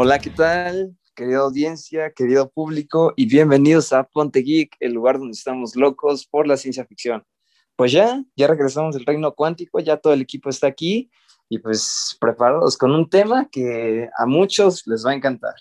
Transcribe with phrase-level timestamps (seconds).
[0.00, 0.96] Hola, ¿qué tal?
[1.16, 6.46] Querida audiencia, querido público, y bienvenidos a Ponte Geek, el lugar donde estamos locos por
[6.46, 7.24] la ciencia ficción.
[7.74, 11.10] Pues ya, ya regresamos del reino cuántico, ya todo el equipo está aquí
[11.48, 15.54] y pues preparados con un tema que a muchos les va a encantar.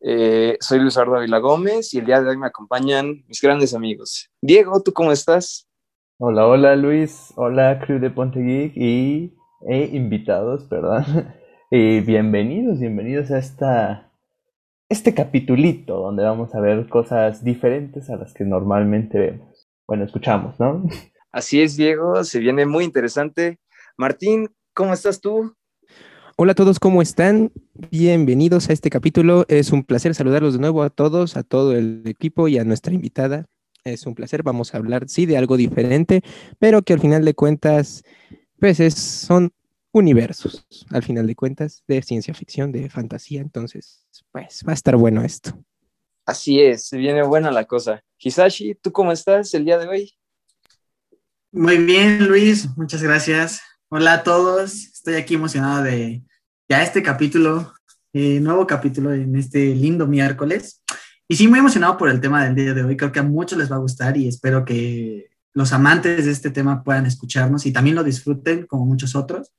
[0.00, 4.30] Eh, soy Luis Ávila Gómez y el día de hoy me acompañan mis grandes amigos.
[4.40, 5.68] Diego, ¿tú cómo estás?
[6.16, 9.34] Hola, hola Luis, hola crew de Ponte Geek y
[9.68, 11.34] e invitados, perdón.
[11.72, 14.10] Y bienvenidos, bienvenidos a esta,
[14.88, 19.68] este capitulito donde vamos a ver cosas diferentes a las que normalmente vemos.
[19.86, 20.84] Bueno, escuchamos, ¿no?
[21.30, 23.60] Así es, Diego, se viene muy interesante.
[23.96, 25.54] Martín, ¿cómo estás tú?
[26.36, 27.52] Hola a todos, ¿cómo están?
[27.92, 29.44] Bienvenidos a este capítulo.
[29.46, 32.94] Es un placer saludarlos de nuevo a todos, a todo el equipo y a nuestra
[32.94, 33.46] invitada.
[33.84, 34.42] Es un placer.
[34.42, 36.22] Vamos a hablar, sí, de algo diferente,
[36.58, 38.02] pero que al final de cuentas,
[38.58, 39.52] pues es, son
[39.92, 43.40] universos, al final de cuentas, de ciencia ficción, de fantasía.
[43.40, 45.58] Entonces, pues va a estar bueno esto.
[46.26, 48.02] Así es, se viene buena la cosa.
[48.18, 50.12] Hisashi, ¿tú cómo estás el día de hoy?
[51.52, 53.60] Muy bien, Luis, muchas gracias.
[53.88, 56.22] Hola a todos, estoy aquí emocionado de
[56.68, 57.72] ya este capítulo,
[58.12, 60.84] eh, nuevo capítulo en este lindo miércoles.
[61.26, 62.96] Y sí, muy emocionado por el tema del día de hoy.
[62.96, 66.50] Creo que a muchos les va a gustar y espero que los amantes de este
[66.50, 69.50] tema puedan escucharnos y también lo disfruten como muchos otros.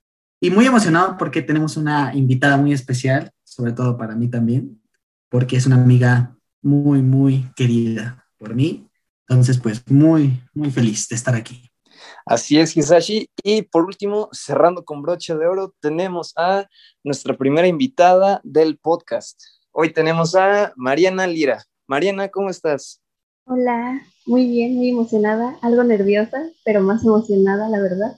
[0.43, 4.81] Y muy emocionado porque tenemos una invitada muy especial, sobre todo para mí también,
[5.29, 8.89] porque es una amiga muy, muy querida por mí.
[9.27, 11.69] Entonces, pues muy, muy feliz de estar aquí.
[12.25, 13.29] Así es, Hisashi.
[13.43, 16.67] Y por último, cerrando con broche de oro, tenemos a
[17.03, 19.39] nuestra primera invitada del podcast.
[19.71, 21.63] Hoy tenemos a Mariana Lira.
[21.85, 22.99] Mariana, ¿cómo estás?
[23.45, 28.17] Hola, muy bien, muy emocionada, algo nerviosa, pero más emocionada, la verdad.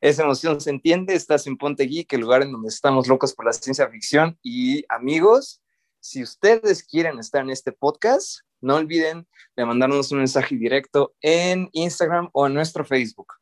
[0.00, 3.46] Esa emoción se entiende, estás en Ponte Geek, el lugar en donde estamos locos por
[3.46, 4.38] la ciencia ficción.
[4.42, 5.60] Y amigos,
[5.98, 9.26] si ustedes quieren estar en este podcast, no olviden
[9.56, 13.34] de mandarnos un mensaje directo en Instagram o en nuestro Facebook.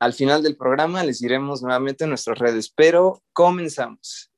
[0.00, 4.32] Al final del programa les diremos nuevamente en nuestras redes, pero comenzamos.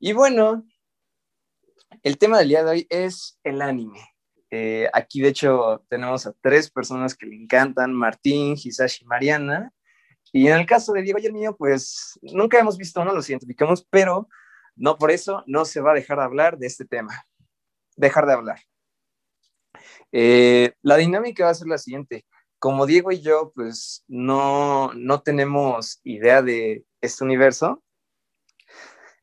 [0.00, 0.66] Y bueno,
[2.02, 4.00] el tema del día de hoy es el anime.
[4.50, 9.72] Eh, aquí de hecho tenemos a tres personas que le encantan, Martín, Hisashi y Mariana.
[10.32, 13.20] Y en el caso de Diego y el mío, pues nunca hemos visto, no lo
[13.20, 14.28] identificamos, pero
[14.76, 17.24] no por eso no se va a dejar de hablar de este tema.
[17.96, 18.60] Dejar de hablar.
[20.12, 22.24] Eh, la dinámica va a ser la siguiente.
[22.58, 27.82] Como Diego y yo, pues no, no tenemos idea de este universo,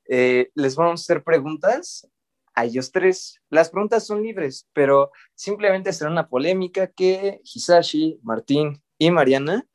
[0.09, 2.07] eh, les vamos a hacer preguntas
[2.55, 3.39] a ellos tres.
[3.49, 9.67] Las preguntas son libres, pero simplemente será una polémica que Hisashi, Martín y Mariana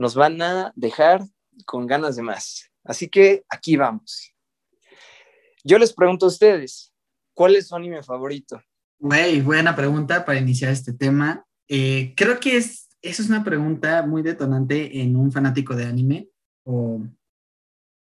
[0.00, 1.22] nos van a dejar
[1.66, 2.70] con ganas de más.
[2.84, 4.34] Así que aquí vamos.
[5.62, 6.94] Yo les pregunto a ustedes,
[7.34, 8.62] ¿cuál es su anime favorito?
[8.98, 11.44] Güey, buena pregunta para iniciar este tema.
[11.68, 16.30] Eh, creo que es, eso es una pregunta muy detonante en un fanático de anime,
[16.64, 17.02] o,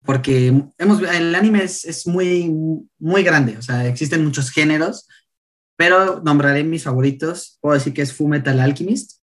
[0.06, 2.50] porque hemos, el anime es, es, muy,
[2.98, 5.06] muy grande, o sea, existen muchos géneros,
[5.76, 7.58] pero nombraré mis favoritos.
[7.60, 9.20] Puedo decir que es Full Metal Alchemist,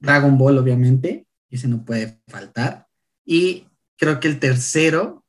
[0.00, 2.88] Dragon Ball, obviamente, ese no puede faltar.
[3.24, 3.66] Y
[3.96, 5.24] creo que el tercero,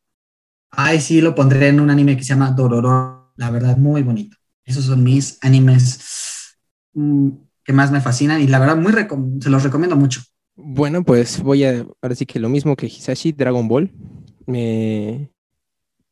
[0.72, 4.38] ay, sí, lo pondré en un anime que se llama Dororo, la verdad, muy bonito.
[4.64, 6.58] Esos son mis animes
[6.94, 7.30] mm,
[7.64, 8.94] que más me fascinan y la verdad, muy
[9.42, 10.22] se los recomiendo mucho.
[10.56, 13.92] Bueno, pues voy a, ahora sí que lo mismo que Hisashi, Dragon Ball.
[14.48, 15.32] Me,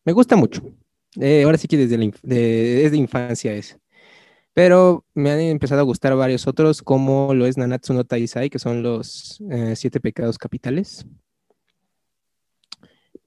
[0.05, 0.61] me gusta mucho.
[1.19, 3.77] Eh, ahora sí que desde, la, desde infancia es.
[4.53, 8.59] Pero me han empezado a gustar varios otros, como lo es Nanatsu no Taisai, que
[8.59, 11.05] son los eh, siete pecados capitales.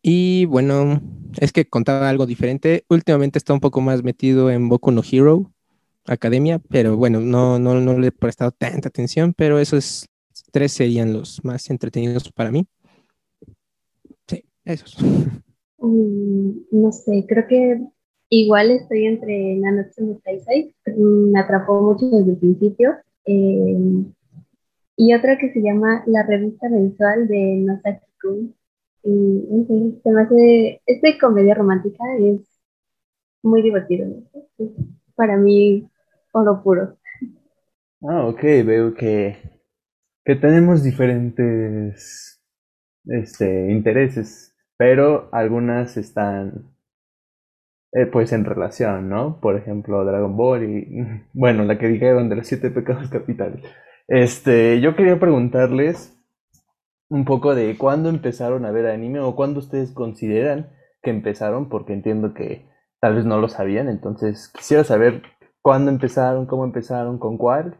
[0.02, 1.02] Y bueno,
[1.40, 2.84] es que contaba algo diferente.
[2.88, 5.52] Últimamente está un poco más metido en Boku no Hero
[6.06, 10.08] Academia, pero bueno, no, no, no le he prestado tanta atención, pero esos
[10.52, 12.68] tres serían los más entretenidos para mí.
[14.28, 14.96] Sí, esos.
[15.78, 17.80] Mm, no sé, creo que
[18.28, 22.96] igual estoy entre Nanatsu no Taisai, me atrapó mucho desde el principio.
[23.24, 24.04] Eh,
[24.96, 28.54] y otra que se llama La revista mensual de Nosaki-kun,
[29.04, 32.40] y se me hace, esta comedia romántica es
[33.42, 34.06] muy divertido.
[35.14, 35.88] para mí,
[36.32, 36.96] oro puro.
[38.02, 39.36] Ah, ok, veo que,
[40.24, 42.42] que tenemos diferentes
[43.04, 46.75] este, intereses, pero algunas están
[47.92, 49.40] eh, pues en relación, ¿no?
[49.40, 53.62] Por ejemplo, Dragon Ball y, bueno, la que dijeron de los siete pecados capitales.
[54.08, 56.16] Este, yo quería preguntarles
[57.08, 60.70] un poco de cuándo empezaron a ver anime o cuándo ustedes consideran
[61.02, 62.68] que empezaron, porque entiendo que
[63.00, 65.22] tal vez no lo sabían, entonces quisiera saber
[65.62, 67.78] cuándo empezaron, cómo empezaron, con cuál,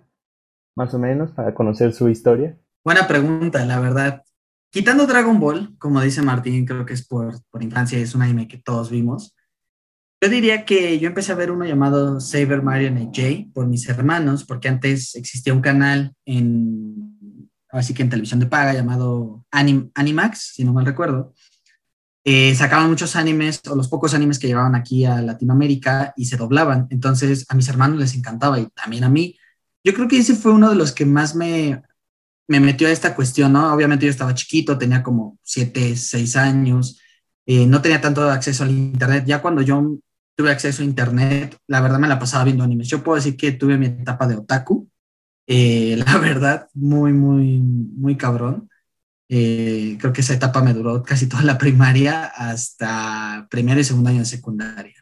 [0.76, 2.58] más o menos, para conocer su historia.
[2.84, 4.22] Buena pregunta, la verdad.
[4.70, 8.48] Quitando Dragon Ball, como dice Martín, creo que es por, por infancia, es un anime
[8.48, 9.35] que todos vimos.
[10.20, 14.44] Yo diría que yo empecé a ver uno llamado Saber Marionette J por mis hermanos,
[14.44, 20.54] porque antes existía un canal en, así que en televisión de paga llamado Anim, Animax,
[20.54, 21.34] si no mal recuerdo.
[22.24, 26.36] Eh, sacaban muchos animes o los pocos animes que llevaban aquí a Latinoamérica y se
[26.36, 26.88] doblaban.
[26.90, 29.36] Entonces a mis hermanos les encantaba y también a mí.
[29.84, 31.82] Yo creo que ese fue uno de los que más me,
[32.48, 33.72] me metió a esta cuestión, ¿no?
[33.72, 37.00] Obviamente yo estaba chiquito, tenía como 7, 6 años,
[37.46, 39.24] eh, no tenía tanto acceso al Internet.
[39.26, 39.98] Ya cuando yo
[40.36, 42.88] tuve acceso a internet, la verdad me la pasaba viendo animes.
[42.88, 44.88] Yo puedo decir que tuve mi etapa de otaku,
[45.46, 48.68] eh, la verdad, muy, muy, muy cabrón.
[49.28, 54.10] Eh, creo que esa etapa me duró casi toda la primaria hasta primer y segundo
[54.10, 54.94] año de secundaria.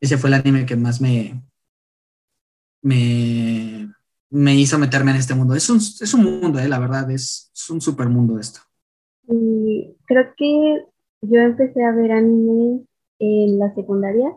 [0.00, 1.42] Ese fue el anime que más me,
[2.82, 3.88] me,
[4.30, 5.54] me hizo meterme en este mundo.
[5.54, 8.60] Es un, es un mundo, eh, la verdad, es, es un super mundo esto.
[9.28, 10.84] Y creo que
[11.22, 12.84] yo empecé a ver anime
[13.20, 14.28] en la secundaria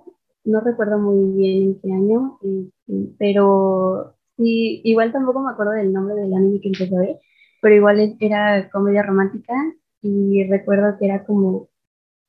[0.46, 5.94] no recuerdo muy bien en qué año, este, pero sí, igual tampoco me acuerdo del
[5.94, 7.20] nombre del anime que empecé a ver,
[7.62, 9.54] pero igual era comedia romántica
[10.02, 11.70] y recuerdo que era como,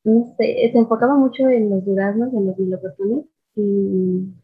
[0.05, 3.27] no sé, se enfocaba mucho en los duraznos, en los melocotones,
[3.57, 4.35] y,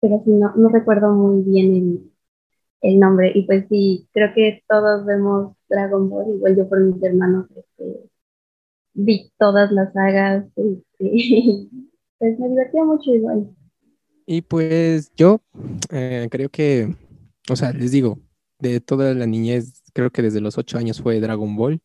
[0.00, 2.12] pero sí, no, no recuerdo muy bien el,
[2.82, 3.32] el nombre.
[3.34, 8.10] Y pues sí, creo que todos vemos Dragon Ball, igual yo por mis hermanos este,
[8.94, 10.46] vi todas las sagas.
[10.56, 11.68] Este,
[12.20, 13.50] pues me divertía mucho igual.
[14.26, 15.40] Y pues yo
[15.90, 16.94] eh, creo que,
[17.50, 18.20] o sea, les digo,
[18.60, 21.80] de toda la niñez, creo que desde los ocho años fue Dragon Ball.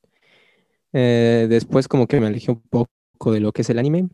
[0.93, 4.09] Eh, después como que me alejé un poco de lo que es el anime.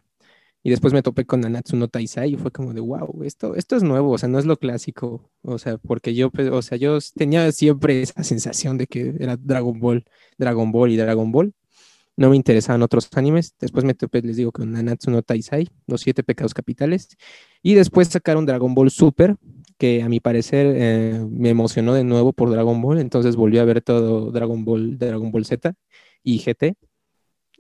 [0.64, 3.76] Y después me topé con Nanatsu no Taisai y fue como de, wow, esto, esto
[3.76, 5.32] es nuevo, o sea, no es lo clásico.
[5.42, 9.38] O sea, porque yo, pues, o sea, yo tenía siempre esa sensación de que era
[9.38, 10.06] Dragon Ball,
[10.38, 11.56] Dragon Ball y Dragon Ball
[12.22, 13.56] no me interesaban otros animes.
[13.60, 17.10] Después me les digo, con Nanatsu no Taisai, Los Siete Pecados Capitales.
[17.64, 19.38] Y después sacaron Dragon Ball Super,
[19.80, 23.00] que a mi parecer eh, me emocionó de nuevo por Dragon Ball.
[23.00, 25.74] Entonces volví a ver todo Dragon Ball, Dragon Ball Z
[26.24, 26.76] y GT.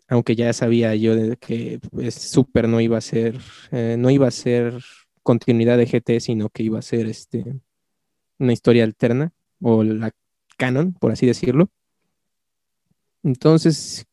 [0.07, 3.39] Aunque ya sabía yo que pues, Super no iba a ser,
[3.71, 4.79] eh, no iba a ser
[5.23, 7.59] continuidad de GT, sino que iba a ser este,
[8.37, 10.11] una historia alterna o la
[10.55, 11.71] canon, por así decirlo.
[13.23, 14.05] Entonces,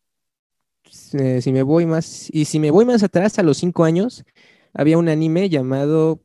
[1.14, 4.24] eh, si me voy más, y si me voy más atrás, a los cinco años,
[4.72, 6.20] había un anime llamado,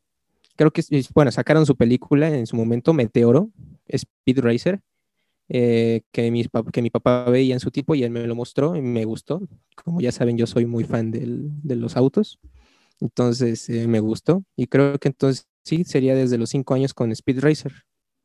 [0.55, 0.83] creo que,
[1.13, 3.49] bueno, sacaron su película en su momento, Meteoro,
[3.87, 4.81] Speed Racer,
[5.49, 8.75] eh, que, mi, que mi papá veía en su tipo y él me lo mostró
[8.75, 9.41] y me gustó.
[9.75, 12.39] Como ya saben, yo soy muy fan de los autos,
[12.99, 17.11] entonces eh, me gustó y creo que entonces sí, sería desde los cinco años con
[17.11, 17.73] Speed Racer.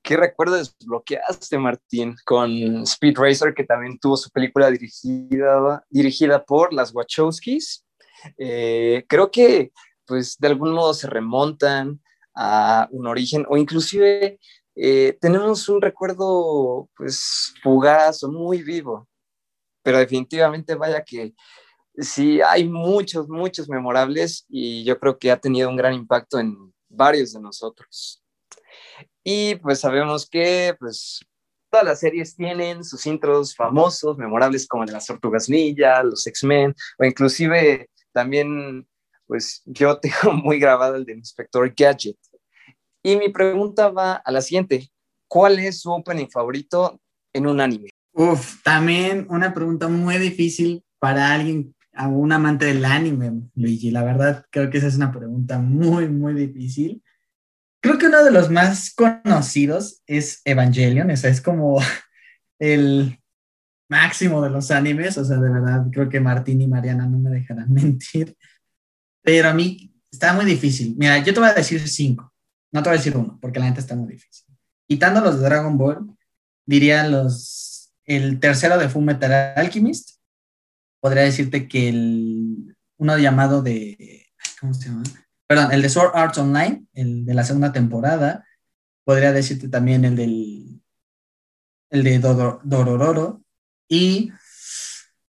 [0.09, 2.51] ¿Qué recuerdo desbloqueaste, Martín, con
[2.85, 7.85] Speed Racer, que también tuvo su película dirigida, dirigida por las Wachowskis?
[8.39, 9.71] Eh, creo que,
[10.07, 12.01] pues, de algún modo se remontan
[12.35, 14.41] a un origen, o inclusive
[14.77, 19.07] eh, tenemos un recuerdo, pues, fugaz o muy vivo,
[19.83, 21.35] pero definitivamente vaya que
[21.99, 26.73] sí, hay muchos, muchos memorables y yo creo que ha tenido un gran impacto en
[26.89, 28.23] varios de nosotros.
[29.31, 31.21] Y pues sabemos que pues
[31.71, 36.75] todas las series tienen sus intros famosos, memorables como de las Tortugas Ninja, los X-Men,
[36.99, 38.89] o inclusive también,
[39.27, 42.17] pues yo tengo muy grabado el de Inspector Gadget.
[43.03, 44.89] Y mi pregunta va a la siguiente,
[45.27, 46.99] ¿cuál es su opening favorito
[47.35, 47.91] en un anime?
[48.15, 53.91] Uf, también una pregunta muy difícil para alguien, a un amante del anime, Luigi.
[53.91, 57.03] La verdad, creo que esa es una pregunta muy, muy difícil.
[57.81, 61.81] Creo que uno de los más conocidos es Evangelion, o sea, es como
[62.59, 63.19] el
[63.89, 67.31] máximo de los animes, o sea, de verdad, creo que Martín y Mariana no me
[67.31, 68.37] dejarán mentir,
[69.23, 70.95] pero a mí está muy difícil.
[70.99, 72.33] Mira, yo te voy a decir cinco,
[72.73, 74.47] no te voy a decir uno, porque la neta está muy difícil.
[74.87, 76.17] Quitando los de Dragon Ball,
[76.67, 80.19] diría los, el tercero de Full Metal Alchemist,
[81.01, 84.27] podría decirte que el, uno llamado de,
[84.61, 85.03] ¿cómo se llama?
[85.49, 88.45] Perdón, el de Sword Arts Online, el de la segunda temporada.
[89.05, 90.81] Podría decirte también el del
[91.91, 93.43] el de Dorororo.
[93.89, 94.31] Y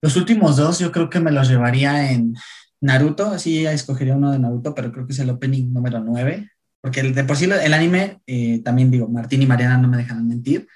[0.01, 2.35] los últimos dos yo creo que me los llevaría en
[2.81, 6.49] Naruto, ya escogería uno de Naruto, pero creo que es el opening número 9,
[6.81, 9.97] porque el, de por sí el anime, eh, también digo, Martín y Mariana no me
[9.97, 10.67] dejan mentir,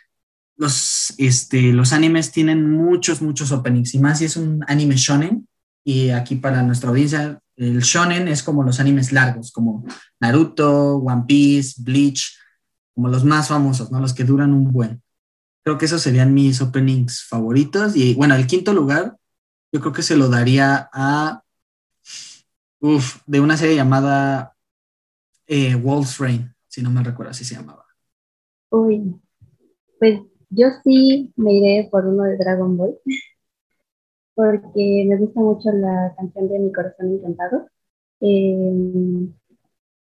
[0.55, 5.47] los, este, los animes tienen muchos, muchos openings, y más si es un anime shonen,
[5.83, 9.85] y aquí para nuestra audiencia, El shonen es como los animes largos, como
[10.19, 12.37] Naruto, One Piece, Bleach,
[12.93, 13.99] como los más famosos, ¿no?
[13.99, 15.01] Los que duran un buen.
[15.63, 17.95] Creo que esos serían mis openings favoritos.
[17.95, 19.17] Y bueno, el quinto lugar,
[19.71, 21.43] yo creo que se lo daría a,
[22.79, 24.55] uf, de una serie llamada
[25.47, 27.85] eh, Wolf's Rain, si no me recuerdo así se llamaba.
[28.69, 29.15] Uy,
[29.99, 32.97] pues yo sí me iré por uno de Dragon Ball,
[34.35, 37.67] porque me gusta mucho la canción de Mi Corazón Encantado.
[38.21, 39.27] Eh,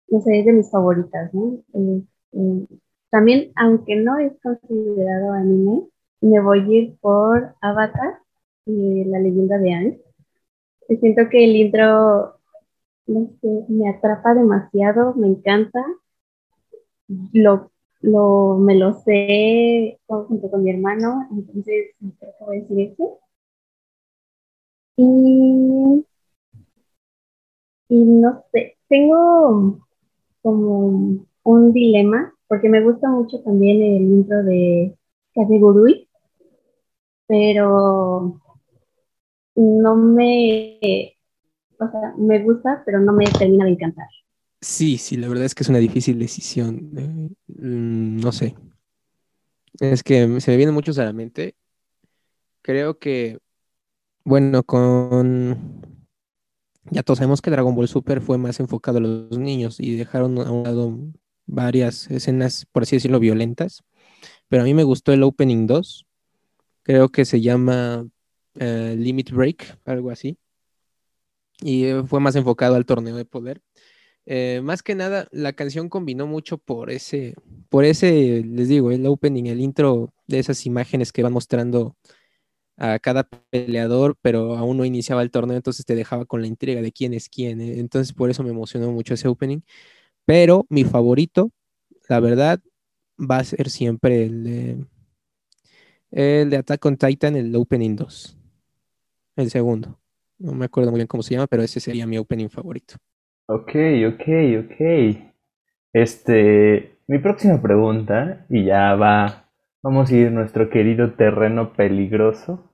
[0.10, 1.32] no sé, es de mis favoritas.
[1.34, 2.02] Eh,
[2.34, 2.68] eh,
[3.10, 5.84] también, aunque no es considerado anime,
[6.22, 8.20] me voy a ir por Avatar
[8.66, 9.98] la leyenda de Aang.
[11.00, 12.36] Siento que el intro,
[13.08, 15.84] no sé, me atrapa demasiado, me encanta.
[17.34, 17.72] Lo,
[18.02, 23.20] lo, me lo sé junto con mi hermano, entonces creo que voy a decir eso.
[25.00, 26.06] Y,
[27.90, 29.80] y no sé, tengo
[30.42, 34.98] como un dilema, porque me gusta mucho también el intro de
[35.36, 36.10] Kagegurui,
[37.28, 38.42] pero
[39.56, 40.80] no me,
[41.80, 44.08] o sea, me gusta, pero no me termina de encantar.
[44.62, 46.92] Sí, sí, la verdad es que es una difícil decisión.
[46.98, 48.56] eh, mm, no sé.
[49.80, 51.56] Es que se me vienen muchos a la mente.
[52.62, 53.40] Creo que,
[54.30, 55.82] bueno, con...
[56.92, 60.38] Ya todos sabemos que Dragon Ball Super fue más enfocado a los niños y dejaron
[60.38, 60.98] a un lado
[61.48, 63.84] varias escenas, por así decirlo, violentas.
[64.48, 66.06] Pero a mí me gustó el Opening 2.
[66.84, 68.08] Creo que se llama
[68.60, 70.38] eh, Limit Break, algo así.
[71.62, 73.62] Y eh, fue más enfocado al torneo de poder.
[74.28, 77.34] Eh, más que nada, la canción combinó mucho por ese,
[77.70, 81.96] por ese, les digo, el opening, el intro de esas imágenes que van mostrando
[82.80, 86.82] a cada peleador, pero aún no iniciaba el torneo, entonces te dejaba con la intriga
[86.82, 87.62] de quién es quién.
[87.62, 87.80] ¿eh?
[87.80, 89.60] Entonces, por eso me emocionó mucho ese opening.
[90.26, 91.52] Pero mi favorito,
[92.10, 92.60] la verdad,
[93.20, 94.86] va a ser siempre el de,
[96.12, 98.38] el de Attack on Titan, el opening 2.
[99.36, 100.00] El segundo.
[100.38, 102.96] No me acuerdo muy bien cómo se llama, pero ese sería mi opening favorito.
[103.48, 103.72] Ok,
[104.08, 104.24] ok,
[104.64, 105.30] ok.
[105.94, 109.50] Este, mi próxima pregunta, y ya va,
[109.82, 112.69] vamos a ir nuestro querido terreno peligroso,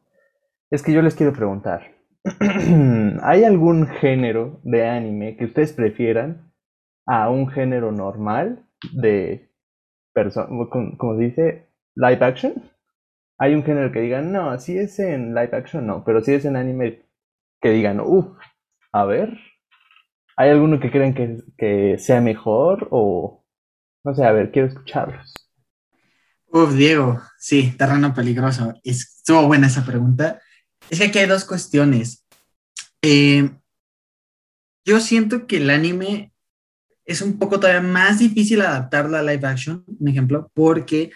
[0.75, 1.96] es que yo les quiero preguntar,
[3.24, 6.51] ¿hay algún género de anime que ustedes prefieran
[7.05, 9.51] a un género normal de
[10.13, 12.53] persona, como se dice, live action?
[13.38, 16.46] Hay un género que digan, no, si es en live action, no, pero si es
[16.46, 17.05] en anime,
[17.62, 18.38] que digan, uff,
[18.91, 19.38] a ver,
[20.38, 23.46] ¿hay alguno que creen que, que sea mejor o
[24.05, 25.34] no sé, a ver, quiero escucharlos.
[26.46, 28.75] Uf, Diego, sí, terreno peligroso.
[28.84, 30.39] Estuvo buena esa pregunta.
[30.89, 32.25] Es que aquí hay dos cuestiones.
[33.01, 33.50] Eh,
[34.86, 36.32] yo siento que el anime
[37.06, 41.12] es un poco todavía más difícil adaptarlo a live action, un ejemplo, porque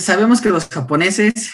[0.00, 1.52] sabemos que los japoneses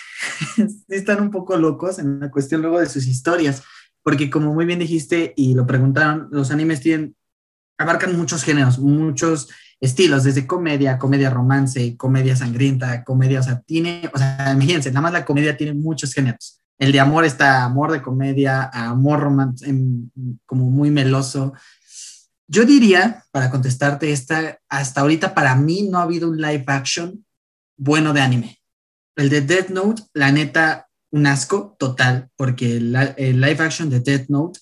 [0.88, 3.62] están un poco locos en la cuestión luego de sus historias,
[4.02, 7.14] porque como muy bien dijiste y lo preguntaron, los animes tienen,
[7.78, 9.48] abarcan muchos géneros, muchos
[9.82, 15.02] estilos, desde comedia, comedia romance, comedia sangrienta, comedia, o sea, tiene, o sea, imagínense, nada
[15.02, 16.60] más la comedia tiene muchos géneros.
[16.78, 19.66] El de amor está amor de comedia, amor romance,
[20.46, 21.52] como muy meloso.
[22.46, 27.26] Yo diría, para contestarte esta, hasta ahorita para mí no ha habido un live action
[27.76, 28.58] bueno de anime.
[29.16, 33.98] El de Death Note, la neta, un asco total, porque el, el live action de
[33.98, 34.60] Death Note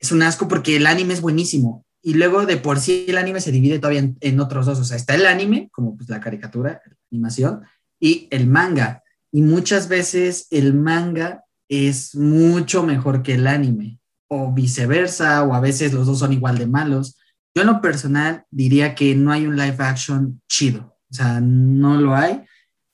[0.00, 1.84] es un asco porque el anime es buenísimo.
[2.06, 4.78] Y luego de por sí el anime se divide todavía en, otros dos.
[4.78, 7.62] O sea, está el anime, como pues la caricatura, la animación,
[7.98, 9.02] y el manga.
[9.32, 15.60] Y muchas veces el manga es mucho mejor que el anime, o viceversa, o a
[15.60, 17.16] veces los dos son igual de malos.
[17.54, 21.98] Yo en lo personal diría que no hay un live action chido, o sea, no
[21.98, 22.42] lo hay.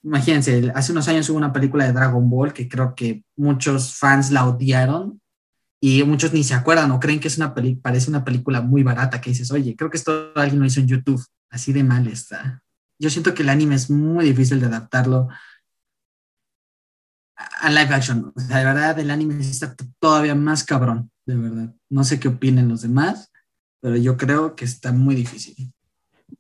[0.05, 4.31] Imagínense, hace unos años hubo una película de Dragon Ball que creo que muchos fans
[4.31, 5.21] la odiaron
[5.81, 8.83] y muchos ni se acuerdan o creen que es una peli parece una película muy
[8.83, 12.07] barata que dices, oye, creo que esto alguien lo hizo en YouTube, así de mal
[12.07, 12.63] está.
[12.99, 15.29] Yo siento que el anime es muy difícil de adaptarlo
[17.35, 18.33] a live action.
[18.37, 21.75] O sea, de verdad, el anime está todavía más cabrón, de verdad.
[21.89, 23.33] No sé qué opinen los demás,
[23.81, 25.73] pero yo creo que está muy difícil.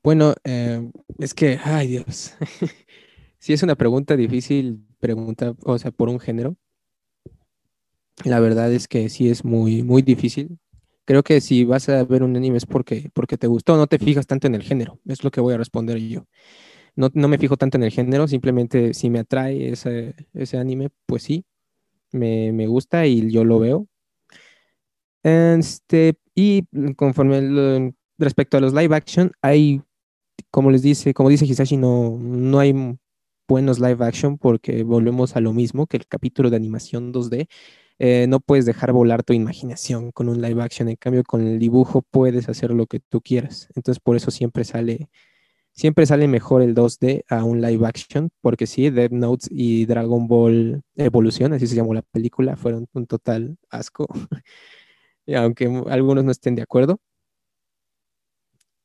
[0.02, 2.35] Bueno, eh, es que, ay Dios,
[3.38, 6.56] si es una pregunta difícil, pregunta, o sea, por un género.
[8.25, 10.59] La verdad es que sí es muy, muy difícil.
[11.05, 13.99] Creo que si vas a ver un anime es porque, porque te gustó, no te
[13.99, 16.25] fijas tanto en el género, es lo que voy a responder yo
[16.97, 20.91] no, no, me fijo tanto en el género, simplemente si me atrae ese, ese anime,
[21.07, 21.45] pues sí,
[22.12, 23.87] me, me, gusta y yo lo veo.
[25.23, 26.65] Este, y
[26.97, 29.83] conforme respecto a los live action, hay,
[30.50, 32.75] como les dice, como dice Hisashi, no, no hay
[33.49, 37.49] buenos live action porque volvemos a lo mismo que el capítulo de animación 2D.
[38.00, 40.88] Eh, no puedes dejar volar tu imaginación con un live action.
[40.88, 43.69] En cambio, con el dibujo puedes hacer lo que tú quieras.
[43.76, 45.11] Entonces, por eso siempre sale,
[45.73, 50.28] siempre sale mejor el 2D a un live action, porque sí, Dead Notes y Dragon
[50.28, 54.07] Ball Evolución, así se llamó la película, fueron un total asco.
[55.37, 57.00] aunque algunos no estén de acuerdo.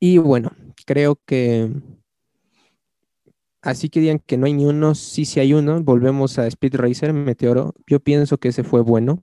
[0.00, 0.52] Y bueno,
[0.84, 1.70] creo que
[3.66, 5.82] así que digan que no hay ni uno, sí, sí hay uno.
[5.82, 7.74] Volvemos a Speed Racer, Meteoro.
[7.86, 9.22] Yo pienso que ese fue bueno.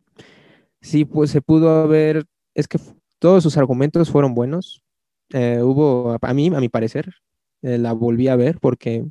[0.81, 2.79] Sí, pues se pudo haber, es que
[3.19, 4.83] todos sus argumentos fueron buenos.
[5.31, 7.13] Eh, hubo, a mí, a mi parecer,
[7.61, 9.05] eh, la volví a ver porque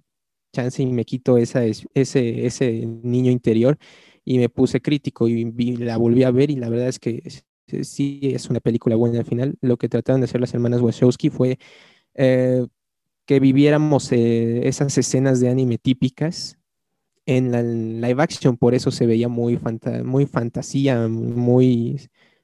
[0.53, 3.79] chance y me quito esa, ese, ese niño interior
[4.25, 5.45] y me puse crítico y
[5.79, 7.23] la volví a ver y la verdad es que
[7.83, 9.57] sí es una película buena al final.
[9.61, 11.59] Lo que trataron de hacer las hermanas Wachowski fue
[12.15, 12.67] eh,
[13.27, 16.59] que viviéramos eh, esas escenas de anime típicas
[17.27, 19.59] en la live action, por eso se veía muy,
[20.05, 22.01] muy fantasía, muy,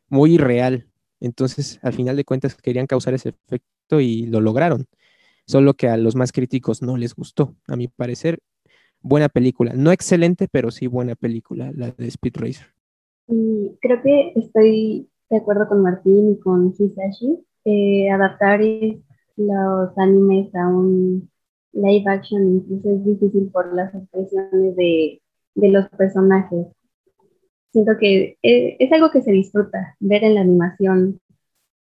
[0.08, 0.86] muy real.
[1.20, 4.86] Entonces, al final de cuentas, querían causar ese efecto y lo lograron.
[5.46, 7.56] Solo que a los más críticos no les gustó.
[7.66, 8.38] A mi parecer,
[9.00, 9.72] buena película.
[9.74, 12.66] No excelente, pero sí buena película, la de Speed Racer.
[13.26, 18.60] Y creo que estoy de acuerdo con Martín y con Hisashi, eh, adaptar
[19.38, 21.30] los animes a un
[21.72, 25.22] live action incluso es difícil por las expresiones de,
[25.54, 26.66] de los personajes.
[27.72, 31.20] Siento que eh, es, algo que se disfruta, ver en la animación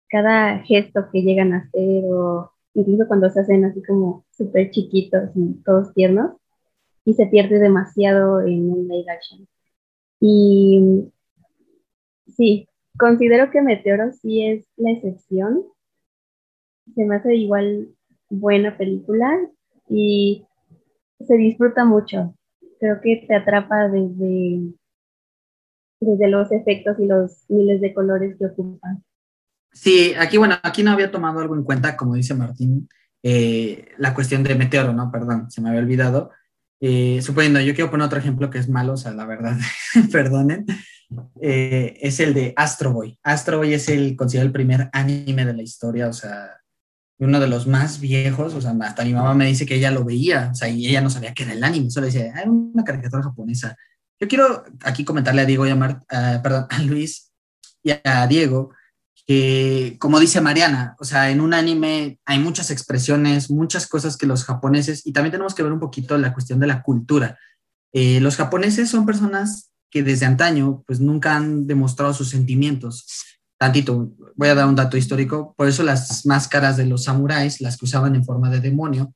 [0.10, 5.32] cada gesto que llegan a hacer o incluso cuando se hacen así como súper chiquitos
[5.36, 6.34] y todos tiernos
[7.06, 9.48] y se pierde demasiado en un live action.
[10.20, 11.12] Y
[12.28, 15.64] sí, Considero que Meteoro sí es la excepción.
[16.96, 17.90] Se me hace igual
[18.30, 19.40] buena película
[19.90, 20.46] y
[21.26, 22.36] se disfruta mucho.
[22.80, 24.74] Creo que te atrapa desde,
[26.00, 29.04] desde los efectos y los miles de colores que ocupan.
[29.72, 32.88] Sí, aquí, bueno, aquí no había tomado algo en cuenta, como dice Martín,
[33.24, 35.12] eh, la cuestión de Meteoro, ¿no?
[35.12, 36.32] Perdón, se me había olvidado.
[36.80, 39.58] Eh, suponiendo, yo quiero poner otro ejemplo que es malo, o sea, la verdad,
[40.12, 40.66] perdonen,
[41.42, 43.18] eh, es el de Astro Boy.
[43.24, 46.52] Astro Boy es el considerado el primer anime de la historia, o sea,
[47.20, 50.04] uno de los más viejos, o sea, hasta mi mamá me dice que ella lo
[50.04, 52.84] veía, o sea, y ella no sabía que era el anime, solo decía, era una
[52.84, 53.78] caricatura japonesa.
[54.20, 57.32] Yo quiero aquí comentarle a Diego y a, perdón, a Luis
[57.84, 58.72] y a Diego
[59.26, 64.26] que, como dice Mariana, o sea, en un anime hay muchas expresiones, muchas cosas que
[64.26, 67.38] los japoneses, y también tenemos que ver un poquito la cuestión de la cultura.
[67.94, 73.06] Eh, los japoneses son personas que desde antaño pues nunca han demostrado sus sentimientos.
[73.64, 77.78] Tantito, voy a dar un dato histórico, por eso las máscaras de los samuráis, las
[77.78, 79.14] que usaban en forma de demonio,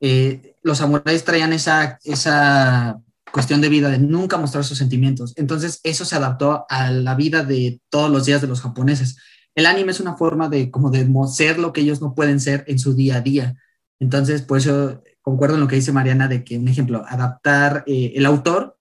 [0.00, 3.00] eh, los samuráis traían esa, esa
[3.32, 5.32] cuestión de vida de nunca mostrar sus sentimientos.
[5.36, 9.16] Entonces eso se adaptó a la vida de todos los días de los japoneses.
[9.54, 12.64] El anime es una forma de como de ser lo que ellos no pueden ser
[12.66, 13.54] en su día a día.
[13.98, 18.12] Entonces, por eso concuerdo en lo que dice Mariana de que, un ejemplo, adaptar eh,
[18.14, 18.76] el autor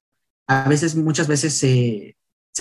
[0.46, 2.18] a veces, muchas veces se,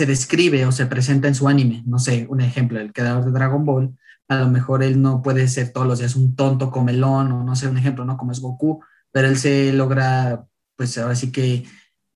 [0.06, 1.82] describe o se presenta en su anime.
[1.86, 3.96] No sé, un ejemplo, el creador de Dragon Ball,
[4.28, 7.56] a lo mejor él no puede ser todos los días un tonto comelón o no
[7.56, 8.16] sé, un ejemplo, ¿no?
[8.16, 11.64] Como es Goku, pero él se logra, pues ahora sí que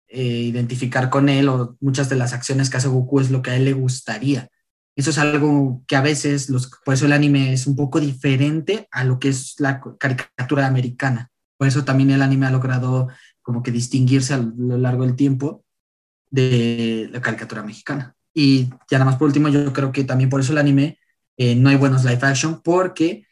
[0.09, 3.51] eh, identificar con él o muchas de las acciones que hace Goku es lo que
[3.51, 4.49] a él le gustaría.
[4.97, 8.89] Eso es algo que a veces, los, por eso el anime es un poco diferente
[8.91, 11.31] a lo que es la caricatura americana.
[11.57, 13.09] Por eso también el anime ha logrado
[13.43, 15.65] como que distinguirse a lo largo del tiempo
[16.31, 18.15] de la caricatura mexicana.
[18.35, 20.99] Y ya nada más por último, yo creo que también por eso el anime
[21.37, 23.27] eh, no hay buenos live action, porque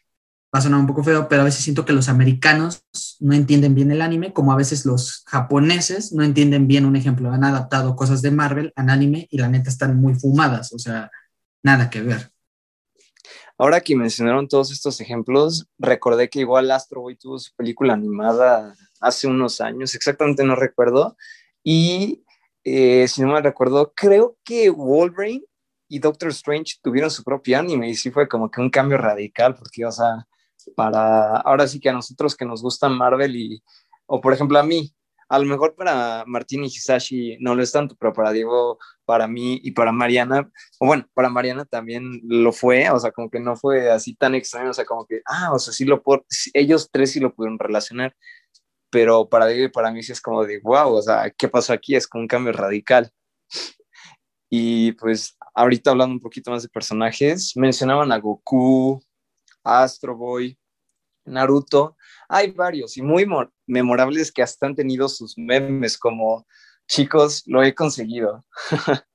[0.55, 2.85] va a sonar un poco feo, pero a veces siento que los americanos
[3.21, 7.31] no entienden bien el anime, como a veces los japoneses no entienden bien un ejemplo.
[7.31, 11.11] Han adaptado cosas de Marvel al anime y la neta están muy fumadas, o sea,
[11.63, 12.31] nada que ver.
[13.59, 18.75] Ahora que mencionaron todos estos ejemplos, recordé que igual Astro Boy tuvo su película animada
[19.01, 21.17] hace unos años, exactamente no recuerdo.
[21.65, 22.25] Y
[22.68, 25.44] eh, si no me recuerdo, creo que Wolverine
[25.88, 29.55] y Doctor Strange tuvieron su propio anime y sí fue como que un cambio radical,
[29.55, 30.26] porque, o sea,
[30.74, 33.62] para ahora sí que a nosotros que nos gusta Marvel y,
[34.07, 34.92] o por ejemplo a mí,
[35.29, 39.29] a lo mejor para Martín y Hisashi no lo es tanto, pero para Diego, para
[39.29, 40.50] mí y para Mariana,
[40.81, 44.35] o bueno, para Mariana también lo fue, o sea, como que no fue así tan
[44.35, 46.02] extraño, o sea, como que, ah, o sea, sí lo,
[46.52, 48.16] ellos tres sí lo pudieron relacionar,
[48.90, 51.96] pero para para mí sí es como de, wow, o sea, ¿qué pasó aquí?
[51.96, 53.11] Es como un cambio radical.
[54.49, 59.03] Y pues ahorita hablando un poquito más de personajes, mencionaban a Goku,
[59.64, 60.57] Astro Boy,
[61.25, 61.96] Naruto.
[62.29, 63.27] Hay varios y muy
[63.66, 66.46] memorables que hasta han tenido sus memes como,
[66.87, 68.44] chicos, lo he conseguido.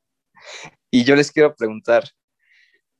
[0.92, 2.10] y yo les quiero preguntar,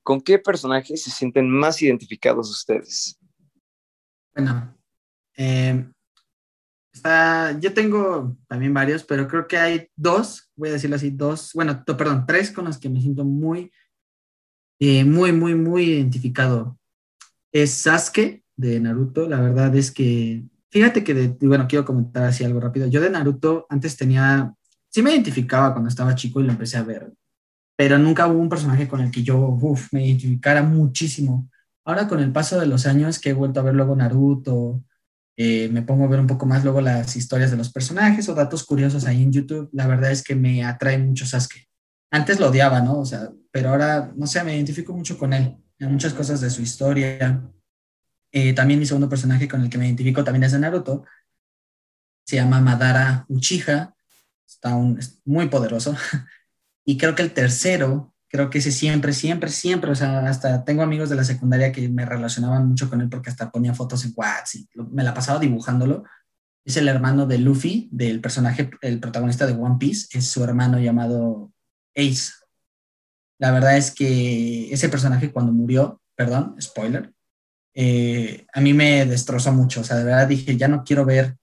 [0.04, 3.20] ¿con qué personajes se sienten más identificados ustedes?
[4.34, 4.78] Bueno,
[5.36, 5.86] eh,
[6.94, 11.52] está, yo tengo también varios, pero creo que hay dos, voy a decirlo así, dos,
[11.54, 13.72] bueno, perdón, tres con los que me siento muy,
[14.80, 16.78] eh, muy, muy, muy identificado.
[17.52, 22.44] Es Sasuke de Naruto, la verdad es que, fíjate que, de, bueno, quiero comentar así
[22.44, 22.88] algo rápido.
[22.88, 24.54] Yo de Naruto antes tenía,
[24.90, 27.12] sí me identificaba cuando estaba chico y lo empecé a ver,
[27.76, 31.50] pero nunca hubo un personaje con el que yo, uf, me identificara muchísimo.
[31.84, 34.84] Ahora con el paso de los años que he vuelto a ver luego Naruto,
[35.38, 38.36] eh, me pongo a ver un poco más luego las historias de los personajes o
[38.36, 41.68] datos curiosos ahí en YouTube, la verdad es que me atrae mucho Sasuke.
[42.12, 43.00] Antes lo odiaba, ¿no?
[43.00, 46.50] O sea, pero ahora, no sé, me identifico mucho con él, en muchas cosas de
[46.50, 47.42] su historia.
[48.32, 51.06] Eh, también mi segundo personaje con el que me identifico también es de Naruto.
[52.26, 53.96] Se llama Madara Uchiha.
[54.46, 55.96] Está un, muy poderoso.
[56.84, 60.84] Y creo que el tercero creo que ese siempre, siempre, siempre, o sea, hasta tengo
[60.84, 64.14] amigos de la secundaria que me relacionaban mucho con él porque hasta ponía fotos en
[64.16, 66.06] WhatsApp me la pasaba dibujándolo.
[66.64, 70.80] Es el hermano de Luffy, del personaje, el protagonista de One Piece, es su hermano
[70.80, 71.52] llamado
[71.96, 72.32] Ace.
[73.38, 77.12] La verdad es que ese personaje cuando murió, perdón, spoiler,
[77.74, 81.38] eh, a mí me destrozó mucho, o sea, de verdad dije, ya no quiero ver,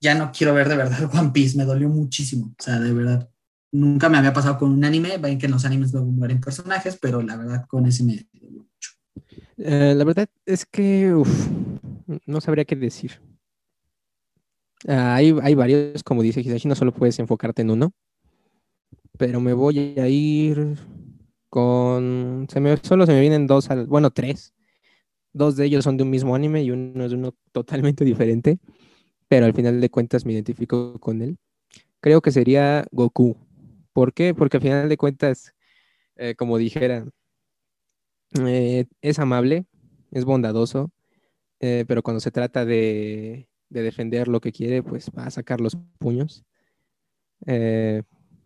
[0.00, 3.31] ya no quiero ver de verdad One Piece, me dolió muchísimo, o sea, de verdad
[3.72, 5.18] nunca me había pasado con un anime.
[5.18, 8.90] Ven que en los animes luego mueren personajes, pero la verdad con ese me mucho.
[9.56, 11.12] Eh, la verdad es que
[12.26, 13.20] no sabría qué decir.
[14.86, 17.92] Ah, hay, hay, varios, como dice Hisashi, no solo puedes enfocarte en uno,
[19.16, 20.76] pero me voy a ir
[21.48, 22.48] con...
[22.82, 24.52] Solo se me vienen dos, al, bueno, tres.
[25.32, 28.58] Dos de ellos son de un mismo anime y uno es de uno totalmente diferente,
[29.28, 31.38] pero al final de cuentas me identifico con él.
[32.00, 33.36] Creo que sería Goku.
[33.92, 34.34] ¿Por qué?
[34.34, 35.54] Porque al final de cuentas,
[36.16, 37.06] eh, como dijera,
[38.46, 39.66] eh, es amable,
[40.10, 40.90] es bondadoso,
[41.60, 45.76] eh, pero cuando se trata de, defender lo que quiere, pues va a sacar los
[45.98, 46.44] puños.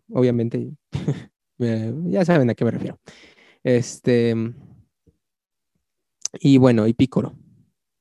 [0.09, 0.71] obviamente,
[1.57, 2.99] ya saben a qué me refiero.
[3.63, 4.35] Este,
[6.39, 7.35] y bueno, y Pícoro.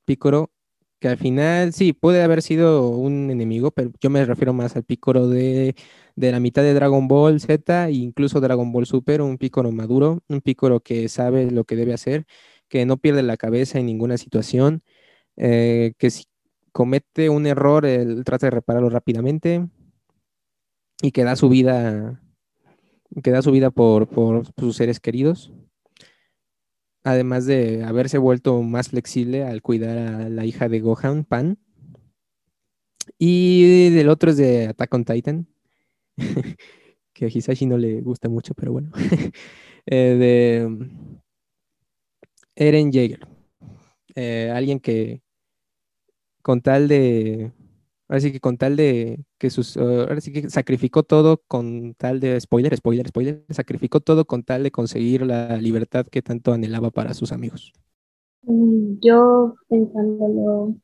[0.05, 0.51] Pícoro
[0.99, 4.85] que al final sí, puede haber sido un enemigo, pero yo me refiero más al
[4.85, 5.75] Picoro de,
[6.17, 10.41] la mitad de Dragon Ball Z e incluso Dragon Ball Super, un Picoro maduro, un
[10.41, 12.27] Picoro que sabe lo que debe hacer,
[12.69, 14.83] que no pierde la cabeza en ninguna situación,
[15.37, 16.25] eh, que si
[16.73, 19.69] comete un error, él trata de repararlo rápidamente
[21.03, 22.23] y que da su vida,
[23.23, 25.53] que da su vida por, por sus seres queridos
[27.07, 31.57] además de haberse vuelto más flexible al cuidar a la hija de Gohan, Pan.
[33.17, 35.47] Y del otro es de Attack on Titan,
[37.13, 38.91] que a Hisashi no le gusta mucho, pero bueno.
[39.89, 40.89] Eh, de
[42.57, 43.21] Eren Jaeger,
[44.17, 45.23] eh, alguien que
[46.43, 47.53] con tal de
[48.09, 52.41] Así que con tal de que sus, ahora sí que sacrificó todo con tal de,
[52.41, 57.15] spoiler, spoiler, spoiler, sacrificó todo con tal de conseguir la libertad que tanto anhelaba para
[57.15, 57.73] sus amigos.
[58.43, 60.77] Mm, yo pensándolo,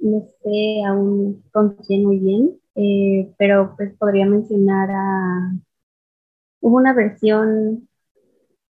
[0.00, 5.52] no sé aún con quién muy bien, eh, pero pues podría mencionar a,
[6.60, 7.88] hubo una versión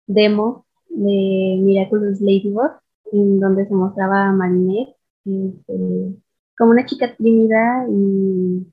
[0.07, 2.73] demo de Miraculous Ladybug
[3.13, 6.17] en donde se mostraba a Marinette, este,
[6.59, 8.67] como una chica tímida y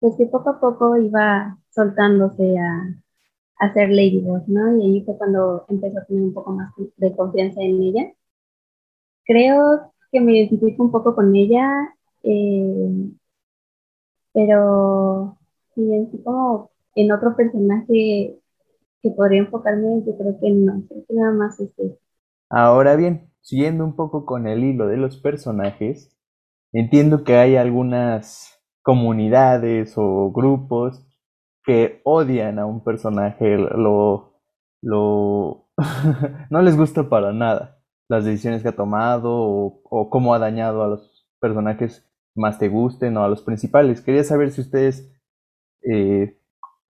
[0.00, 2.94] pues que poco a poco iba soltándose a,
[3.58, 4.76] a ser Ladybug, ¿no?
[4.78, 8.12] Y ahí fue cuando empezó a tener un poco más de confianza en ella.
[9.24, 13.10] Creo que me identifico un poco con ella, eh,
[14.32, 15.38] pero
[15.74, 18.38] sí, en como en otro personaje
[19.02, 21.98] que podría enfocarme, yo creo que no, creo que nada más es este.
[22.48, 26.16] Ahora bien, siguiendo un poco con el hilo de los personajes,
[26.72, 31.04] Entiendo que hay algunas comunidades o grupos
[31.64, 34.40] que odian a un personaje, lo,
[34.80, 35.68] lo
[36.50, 40.88] no les gusta para nada las decisiones que ha tomado o, cómo ha dañado a
[40.88, 44.00] los personajes más te gusten o a los principales.
[44.00, 45.10] Quería saber si ustedes
[45.82, 46.38] eh,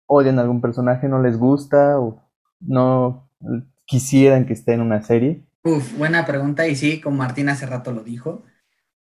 [0.08, 2.22] odian a algún personaje, no les gusta o
[2.60, 3.30] no
[3.86, 5.46] quisieran que esté en una serie.
[5.64, 8.44] Uf, buena pregunta y sí, como Martín hace rato lo dijo,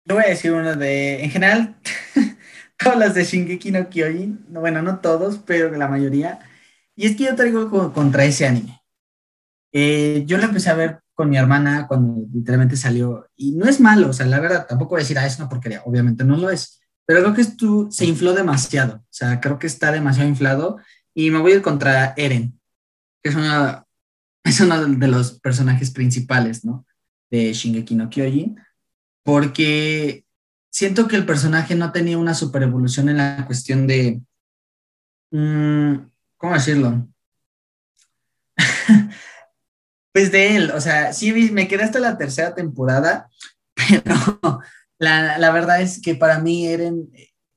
[0.05, 1.77] yo voy a decir uno de, en general,
[2.79, 6.41] todas las de Shingeki no Kyojin, bueno, no todos, pero la mayoría.
[6.97, 8.83] Y es que yo traigo contra ese anime.
[9.73, 13.79] Eh, yo lo empecé a ver con mi hermana cuando literalmente salió, y no es
[13.79, 16.39] malo, o sea, la verdad, tampoco voy a decir, ah, es una porquería, obviamente no
[16.39, 20.31] lo es, pero creo que esto se infló demasiado, o sea, creo que está demasiado
[20.31, 20.79] inflado,
[21.13, 22.59] y me voy a ir contra Eren,
[23.23, 23.85] que es, una,
[24.45, 26.87] es uno de los personajes principales, ¿no?
[27.31, 28.59] De Shingeki no Kyojin,
[29.23, 30.25] porque
[30.71, 34.23] siento que el personaje no tenía una super evolución en la cuestión de,
[35.33, 35.97] mm,
[36.39, 37.07] ¿cómo decirlo?
[40.13, 43.29] Pues de él, o sea, sí me quedé hasta la tercera temporada,
[43.75, 44.61] pero
[44.99, 47.11] la, la verdad es que para mí Eren,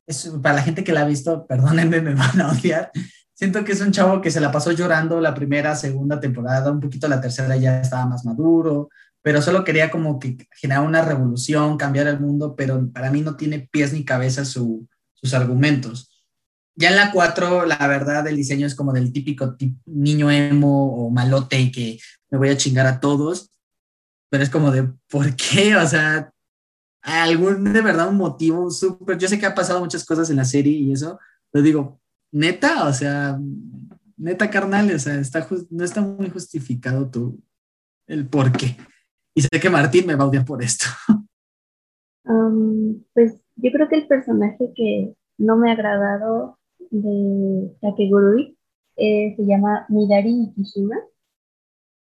[0.05, 2.91] es, para la gente que la ha visto, perdónenme, me van a odiar,
[3.33, 6.79] siento que es un chavo que se la pasó llorando la primera, segunda temporada, un
[6.79, 8.89] poquito la tercera ya estaba más maduro,
[9.21, 13.35] pero solo quería como que generar una revolución, cambiar el mundo, pero para mí no
[13.35, 16.09] tiene pies ni cabeza su, sus argumentos.
[16.75, 21.09] Ya en la 4, la verdad, el diseño es como del típico niño emo o
[21.09, 21.99] malote que
[22.33, 23.51] me voy a chingar a todos,
[24.27, 25.75] pero es como de, ¿por qué?
[25.77, 26.33] O sea,
[27.03, 30.45] algún de verdad un motivo súper, yo sé que ha pasado muchas cosas en la
[30.45, 31.19] serie y eso,
[31.51, 33.39] pero digo, neta, o sea,
[34.17, 37.39] neta carnal, o sea, está, no está muy justificado tu,
[38.07, 38.77] el por qué.
[39.35, 40.85] Y sé que Martín me va a odiar por esto.
[43.13, 46.57] pues yo creo que el personaje que no me ha agradado
[46.89, 48.57] de Takegurui
[48.95, 50.95] eh, se llama Midari Kishima.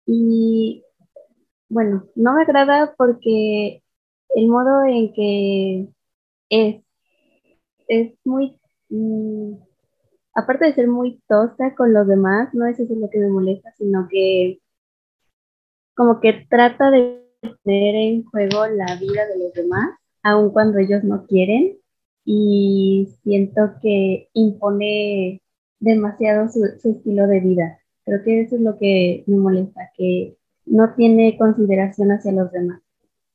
[0.06, 0.84] Y
[1.68, 3.82] bueno, no me agrada porque
[4.30, 5.88] el modo en que
[6.50, 6.82] es,
[7.88, 9.54] es muy, mm,
[10.34, 13.72] aparte de ser muy tosca con los demás, no es eso lo que me molesta,
[13.76, 14.60] sino que
[15.94, 17.22] como que trata de
[17.64, 19.90] poner en juego la vida de los demás,
[20.22, 21.78] aun cuando ellos no quieren,
[22.24, 25.40] y siento que impone
[25.80, 27.78] demasiado su, estilo de vida.
[28.06, 32.80] Creo que eso es lo que me molesta, que no tiene consideración hacia los demás.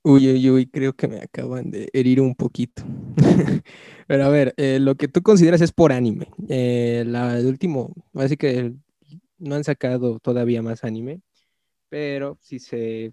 [0.04, 2.82] Uy, uy, uy, creo que me acaban de herir un poquito.
[4.08, 6.30] Pero a ver, eh, lo que tú consideras es por anime.
[6.48, 8.74] Eh, la, el último, así que
[9.38, 11.22] no han sacado todavía más anime,
[11.90, 13.12] pero si se,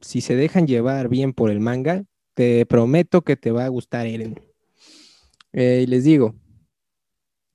[0.00, 4.06] si se dejan llevar bien por el manga, te prometo que te va a gustar
[4.06, 4.40] Eren.
[5.52, 6.34] Eh, y les digo,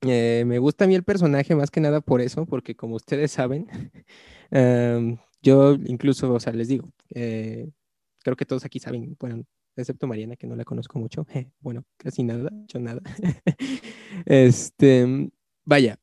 [0.06, 3.32] eh, me gusta a mí el personaje más que nada por eso, porque como ustedes
[3.32, 3.66] saben,
[4.50, 7.68] em, yo incluso, o sea, les digo, eh,
[8.22, 9.44] creo que todos aquí saben, bueno,
[9.76, 11.26] excepto Mariana, que no la conozco mucho,
[11.60, 13.00] bueno, casi nada, hecho nada.
[14.26, 15.30] este,
[15.64, 15.98] vaya,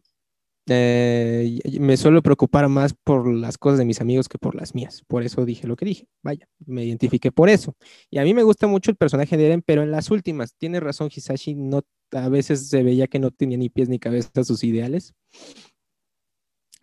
[0.69, 5.03] eh, me suelo preocupar más por las cosas de mis amigos que por las mías.
[5.07, 6.07] Por eso dije lo que dije.
[6.23, 7.75] Vaya, me identifiqué por eso.
[8.09, 10.79] Y a mí me gusta mucho el personaje de Eren, pero en las últimas, tiene
[10.79, 14.63] razón Hisashi, no, a veces se veía que no tenía ni pies ni cabeza sus
[14.63, 15.13] ideales.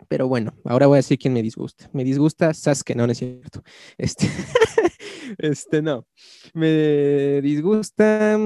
[0.08, 1.88] Pero bueno, ahora voy a decir quién me disgusta.
[1.92, 3.62] Me disgusta Sasuke, no, no es cierto.
[3.96, 4.26] Este,
[5.38, 6.06] este no.
[6.54, 8.38] Me disgusta,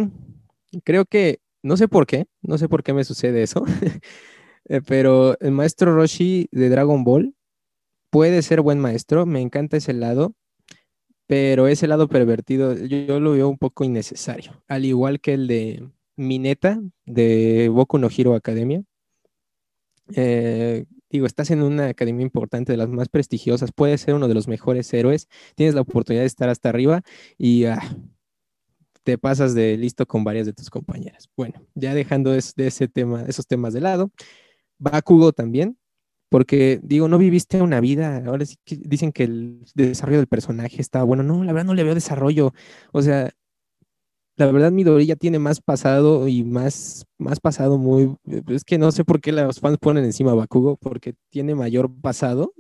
[0.85, 3.65] creo que, no sé por qué, no sé por qué me sucede eso.
[4.67, 7.35] Eh, pero el maestro Roshi de Dragon Ball
[8.11, 10.35] puede ser buen maestro, me encanta ese lado,
[11.27, 15.89] pero ese lado pervertido yo, lo veo un poco innecesario, al igual que el de
[16.17, 18.83] Mineta de Boku no Hero Academia.
[20.17, 24.35] Eh, digo, estás en una academia importante, de las más prestigiosas, puedes ser uno de
[24.35, 27.03] los mejores héroes, tienes la oportunidad de estar hasta arriba
[27.39, 27.81] y ah,
[29.05, 31.29] te pasas de listo con varias de tus compañeras.
[31.37, 34.11] Bueno, ya dejando de ese tema, esos temas de lado,
[34.81, 35.79] Bakugo también,
[36.31, 40.81] porque digo, no viviste una vida, ahora sí que dicen que el desarrollo del personaje
[40.81, 42.53] está bueno, no, la verdad no le veo desarrollo,
[42.93, 43.31] o sea,
[44.37, 48.17] la verdad Midori ya tiene más pasado y más, más pasado muy,
[48.49, 52.55] es que no sé por qué los fans ponen encima Bakugo, porque tiene mayor pasado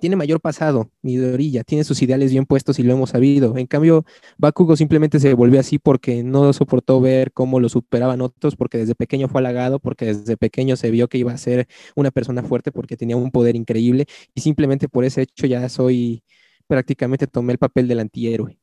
[0.00, 3.56] tiene mayor pasado, Midoriya, tiene sus ideales bien puestos y lo hemos sabido.
[3.56, 4.04] En cambio,
[4.36, 8.94] Bakugo simplemente se volvió así porque no soportó ver cómo lo superaban otros, porque desde
[8.94, 12.70] pequeño fue halagado, porque desde pequeño se vio que iba a ser una persona fuerte,
[12.70, 16.22] porque tenía un poder increíble, y simplemente por ese hecho ya soy,
[16.66, 18.58] prácticamente tomé el papel del antihéroe.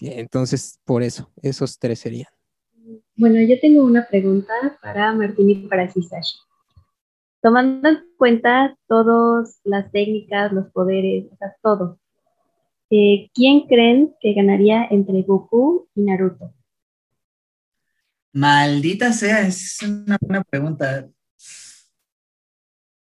[0.00, 2.28] Entonces, por eso, esos tres serían.
[3.14, 4.52] Bueno, yo tengo una pregunta
[4.82, 6.36] para Martín y para Hisashi
[7.42, 12.00] tomando en cuenta todas las técnicas, los poderes, o sea, todo,
[12.88, 16.54] eh, ¿quién creen que ganaría entre Goku y Naruto?
[18.32, 21.08] Maldita sea, es una buena pregunta.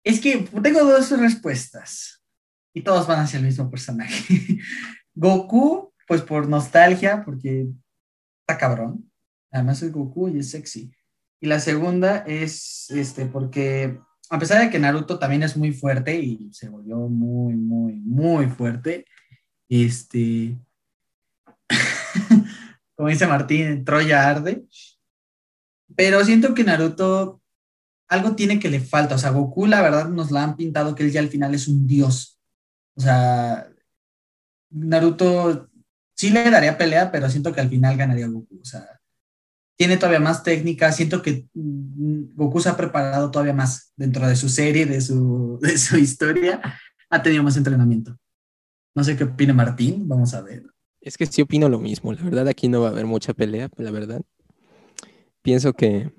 [0.03, 2.23] Es que tengo dos respuestas
[2.73, 4.23] y todos van hacia el mismo personaje.
[5.13, 7.67] Goku, pues por nostalgia, porque
[8.39, 9.11] está cabrón.
[9.51, 10.91] Además es Goku y es sexy.
[11.41, 13.99] Y la segunda es este, porque
[14.29, 18.47] a pesar de que Naruto también es muy fuerte y se volvió muy, muy, muy
[18.47, 19.05] fuerte,
[19.67, 20.55] este,
[22.95, 24.65] como dice Martín, Troya arde,
[25.95, 27.41] pero siento que Naruto
[28.07, 31.03] algo tiene que le falta, o sea, Goku la verdad nos la han pintado que
[31.03, 32.39] él ya al final es un dios,
[32.95, 33.67] o sea,
[34.69, 35.69] Naruto
[36.15, 38.98] sí le daría pelea, pero siento que al final ganaría Goku, o sea,
[39.79, 40.91] tiene todavía más técnica.
[40.91, 45.57] Siento que mm, Goku se ha preparado todavía más dentro de su serie, de su,
[45.61, 46.61] de su historia.
[47.09, 48.17] Ha tenido más entrenamiento.
[48.93, 50.63] No sé qué opina Martín, vamos a ver.
[50.99, 52.11] Es que sí opino lo mismo.
[52.11, 54.21] La verdad, aquí no va a haber mucha pelea, la verdad.
[55.41, 56.11] Pienso que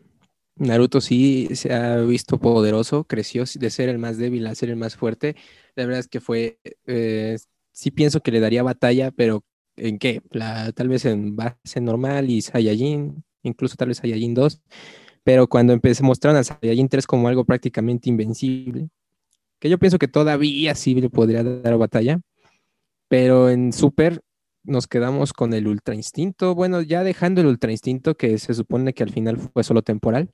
[0.56, 4.76] Naruto sí se ha visto poderoso, creció de ser el más débil a ser el
[4.76, 5.36] más fuerte.
[5.76, 7.36] La verdad es que fue, eh,
[7.72, 9.44] sí pienso que le daría batalla, pero
[9.76, 10.22] ¿en qué?
[10.30, 14.62] La, tal vez en base normal y Saiyajin, incluso tal vez Saiyajin 2,
[15.24, 18.88] pero cuando empecé, mostraron a Saiyajin 3 como algo prácticamente invencible,
[19.58, 22.20] que yo pienso que todavía sí le podría dar batalla,
[23.08, 24.22] pero en Super
[24.62, 28.94] nos quedamos con el Ultra Instinto, bueno, ya dejando el Ultra Instinto que se supone
[28.94, 30.30] que al final fue solo temporal,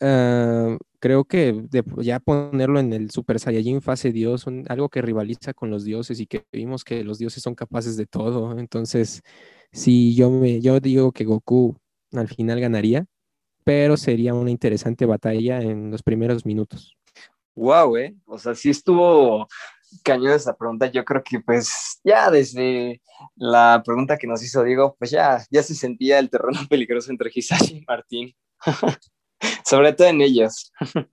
[0.00, 1.64] ah, creo que
[1.98, 6.26] ya ponerlo en el Super Saiyajin fase Dios, algo que rivaliza con los dioses y
[6.26, 8.58] que vimos que los dioses son capaces de todo.
[8.58, 9.22] Entonces,
[9.72, 11.76] si yo me, yo digo que Goku
[12.12, 13.06] al final ganaría,
[13.64, 16.96] pero sería una interesante batalla en los primeros minutos.
[17.54, 18.16] Wow, eh.
[18.26, 19.48] O sea, sí estuvo
[20.02, 20.86] cañón esa pregunta.
[20.86, 23.02] Yo creo que pues ya desde
[23.36, 27.30] la pregunta que nos hizo Diego, pues ya, ya se sentía el terreno peligroso entre
[27.34, 28.34] Hisashi y Martín.
[29.64, 30.72] Sobre todo en ellos.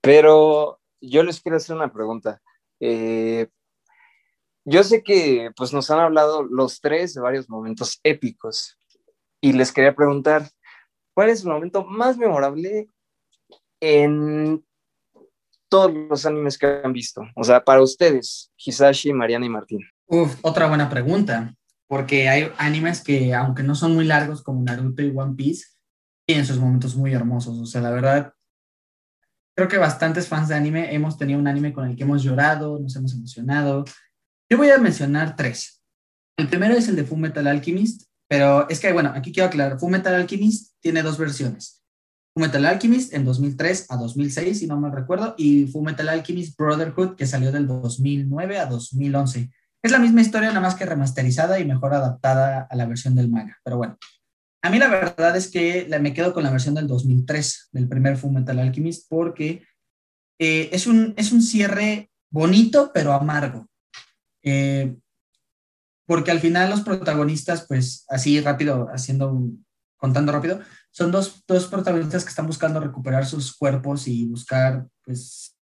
[0.00, 2.40] pero yo les quiero hacer una pregunta.
[2.80, 3.48] Eh,
[4.64, 8.78] yo sé que pues nos han hablado los tres de varios momentos épicos,
[9.44, 10.48] y les quería preguntar,
[11.14, 12.88] ¿cuál es el momento más memorable
[13.78, 14.64] en
[15.68, 17.20] todos los animes que han visto?
[17.36, 19.80] O sea, para ustedes, Hisashi, Mariana y Martín.
[20.06, 21.54] Uf, otra buena pregunta,
[21.86, 25.66] porque hay animes que, aunque no son muy largos como Naruto y One Piece,
[26.26, 27.58] tienen sus momentos muy hermosos.
[27.58, 28.32] O sea, la verdad,
[29.54, 32.78] creo que bastantes fans de anime hemos tenido un anime con el que hemos llorado,
[32.78, 33.84] nos hemos emocionado.
[34.48, 35.84] Yo voy a mencionar tres.
[36.38, 39.78] El primero es el de Full Metal Alchemist, pero es que, bueno, aquí quiero aclarar,
[39.78, 41.84] Fullmetal Alchemist tiene dos versiones.
[42.34, 47.28] Fullmetal Alchemist en 2003 a 2006, si no mal recuerdo, y Fullmetal Alchemist Brotherhood, que
[47.28, 49.52] salió del 2009 a 2011.
[49.84, 53.28] Es la misma historia, nada más que remasterizada y mejor adaptada a la versión del
[53.28, 53.56] manga.
[53.62, 53.96] Pero bueno,
[54.64, 58.16] a mí la verdad es que me quedo con la versión del 2003, del primer
[58.16, 59.62] Fullmetal Alchemist, porque
[60.40, 63.68] eh, es, un, es un cierre bonito, pero amargo.
[64.42, 64.96] Eh,
[66.06, 69.40] porque al final los protagonistas, pues así rápido, haciendo,
[69.96, 75.56] contando rápido, son dos, dos protagonistas que están buscando recuperar sus cuerpos y buscar, pues,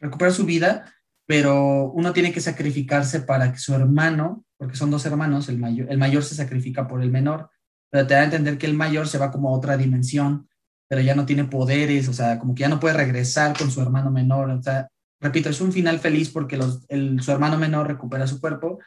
[0.00, 0.94] recuperar su vida,
[1.26, 5.90] pero uno tiene que sacrificarse para que su hermano, porque son dos hermanos, el mayor,
[5.90, 7.50] el mayor se sacrifica por el menor,
[7.90, 10.48] pero te da a entender que el mayor se va como a otra dimensión,
[10.88, 13.80] pero ya no tiene poderes, o sea, como que ya no puede regresar con su
[13.80, 14.88] hermano menor, o sea,
[15.20, 18.78] repito, es un final feliz porque los, el, su hermano menor recupera su cuerpo,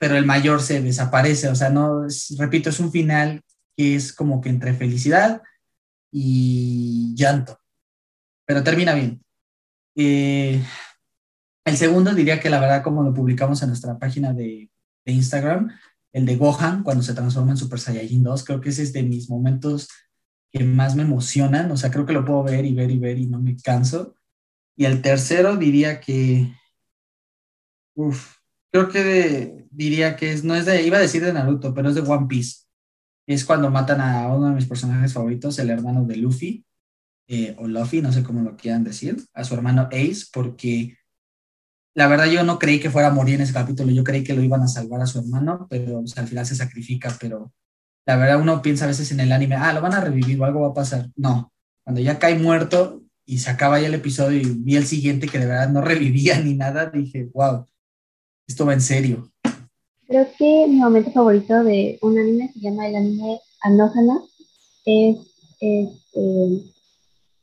[0.00, 2.06] pero el mayor se desaparece, o sea, no,
[2.38, 3.42] repito, es un final
[3.76, 5.42] que es como que entre felicidad
[6.10, 7.60] y llanto,
[8.46, 9.22] pero termina bien.
[9.94, 10.64] Eh,
[11.66, 14.70] el segundo diría que la verdad, como lo publicamos en nuestra página de,
[15.04, 15.70] de, Instagram,
[16.14, 19.02] el de Gohan, cuando se transforma en Super Saiyajin 2, creo que ese es de
[19.02, 19.90] mis momentos
[20.50, 23.18] que más me emocionan, o sea, creo que lo puedo ver y ver y ver
[23.18, 24.14] y no me canso.
[24.76, 26.54] Y el tercero diría que,
[27.94, 28.39] uff,
[28.70, 31.94] creo que diría que es, no es de, iba a decir de Naruto, pero es
[31.94, 32.64] de One Piece.
[33.26, 36.64] Es cuando matan a uno de mis personajes favoritos, el hermano de Luffy,
[37.28, 40.96] eh, o Luffy, no sé cómo lo quieran decir, a su hermano Ace, porque
[41.94, 44.34] la verdad yo no creí que fuera a morir en ese capítulo, yo creí que
[44.34, 47.52] lo iban a salvar a su hermano, pero al final se sacrifica, pero
[48.06, 50.44] la verdad uno piensa a veces en el anime, ah, lo van a revivir o
[50.44, 51.10] algo va a pasar.
[51.16, 51.52] No,
[51.84, 55.38] cuando ya cae muerto y se acaba ya el episodio y vi el siguiente que
[55.38, 57.66] de verdad no revivía ni nada, dije, wow,
[58.50, 59.30] esto va en serio.
[60.06, 64.20] Creo que mi momento favorito de un anime se llama el anime Anohana.
[64.84, 65.18] Es,
[65.60, 66.72] este,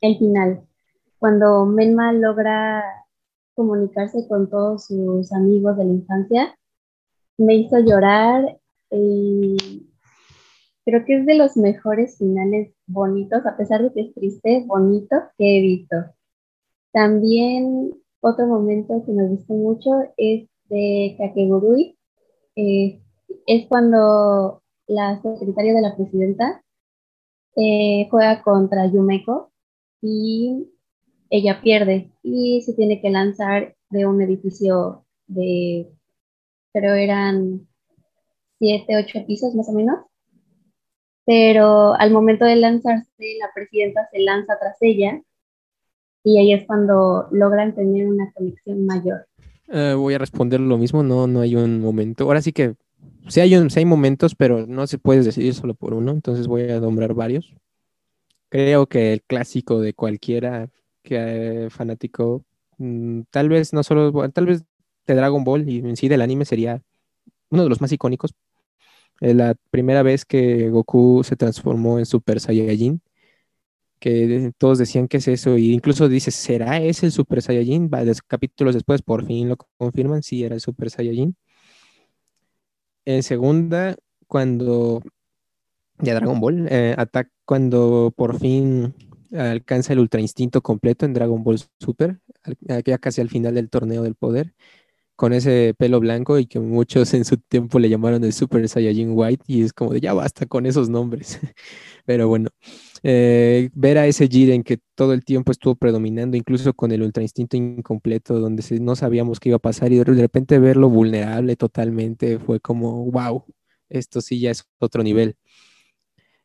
[0.02, 0.66] el final,
[1.18, 2.84] cuando Menma logra
[3.54, 6.58] comunicarse con todos sus amigos de la infancia.
[7.38, 8.58] Me hizo llorar
[8.90, 9.88] y
[10.84, 15.16] creo que es de los mejores finales bonitos, a pesar de que es triste, bonito
[15.38, 15.96] que he visto.
[16.92, 21.96] También otro momento que me gustó mucho es de Kakegurui
[22.56, 23.00] eh,
[23.46, 26.62] es cuando la secretaria de la presidenta
[27.56, 29.52] eh, juega contra Yumeko
[30.00, 30.68] y
[31.30, 35.90] ella pierde y se tiene que lanzar de un edificio de,
[36.72, 37.68] pero eran
[38.58, 39.98] siete, ocho pisos más o menos.
[41.24, 45.22] Pero al momento de lanzarse, la presidenta se lanza tras ella
[46.24, 49.27] y ahí es cuando logran tener una conexión mayor.
[49.70, 52.24] Eh, voy a responder lo mismo, no, no hay un momento.
[52.24, 52.74] Ahora sí que
[53.28, 56.46] sí hay, un, sí hay momentos, pero no se puede decidir solo por uno, entonces
[56.46, 57.54] voy a nombrar varios.
[58.48, 60.68] Creo que el clásico de cualquiera
[61.02, 62.44] que eh, fanático,
[62.78, 64.64] mm, tal vez no solo, tal vez
[65.06, 66.82] de Dragon Ball y en sí del anime sería
[67.50, 68.34] uno de los más icónicos.
[69.20, 73.00] La primera vez que Goku se transformó en Super Saiyajin,
[73.98, 77.90] que todos decían que es eso, e incluso dice, ¿será ese el Super Saiyajin?
[78.26, 81.36] capítulos después por fin lo confirman, sí era el Super Saiyajin.
[83.04, 83.96] En segunda,
[84.26, 85.02] cuando
[86.00, 86.96] ya Dragon Ball, eh,
[87.44, 88.94] cuando por fin
[89.32, 92.20] alcanza el Ultra Instinto completo en Dragon Ball Super,
[92.66, 94.54] ya casi al final del torneo del poder,
[95.16, 99.10] con ese pelo blanco y que muchos en su tiempo le llamaron el Super Saiyajin
[99.14, 101.40] White y es como de ya basta con esos nombres.
[102.06, 102.50] Pero bueno,
[103.02, 107.22] eh, ver a ese Jiren que todo el tiempo estuvo predominando, incluso con el Ultra
[107.22, 112.38] Instinto incompleto, donde no sabíamos qué iba a pasar y de repente verlo vulnerable totalmente
[112.38, 113.44] fue como, wow,
[113.88, 115.36] esto sí ya es otro nivel.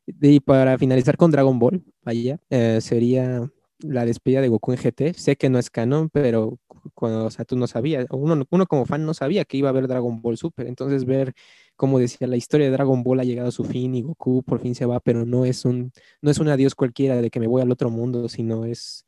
[0.05, 3.49] Y para finalizar con Dragon Ball, vaya, eh, sería
[3.79, 5.13] la despedida de Goku en GT.
[5.13, 6.59] Sé que no es canon, pero
[6.93, 9.71] cuando, o sea, tú no sabías, uno, uno como fan no sabía que iba a
[9.71, 10.67] haber Dragon Ball Super.
[10.67, 11.33] Entonces ver,
[11.75, 14.59] como decía, la historia de Dragon Ball ha llegado a su fin y Goku por
[14.59, 17.47] fin se va, pero no es un, no es un adiós cualquiera de que me
[17.47, 19.05] voy al otro mundo, sino es,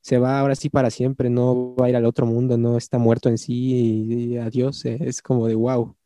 [0.00, 2.98] se va ahora sí para siempre, no va a ir al otro mundo, no está
[2.98, 4.84] muerto en sí y, adiós.
[4.84, 5.96] Eh, es como de wow.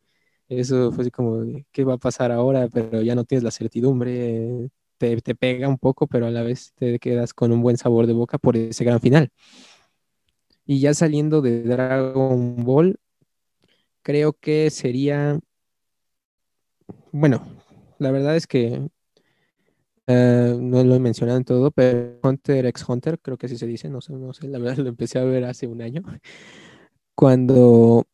[0.48, 2.68] Eso fue así como, ¿qué va a pasar ahora?
[2.68, 6.98] Pero ya no tienes la certidumbre te, pega un poco, pero a la vez te
[6.98, 9.30] quedas con un buen sabor de boca por ese gran final.
[10.68, 13.00] Y ya saliendo de Dragon Ball,
[14.02, 15.40] creo que sería,
[17.10, 17.42] bueno,
[17.98, 18.90] la verdad es que
[20.06, 23.66] eh, no lo he mencionado en todo, pero Hunter x Hunter, creo que así se
[23.66, 26.02] dice, no sé, no sé, la verdad lo empecé a ver hace un año,
[27.14, 28.04] cuando,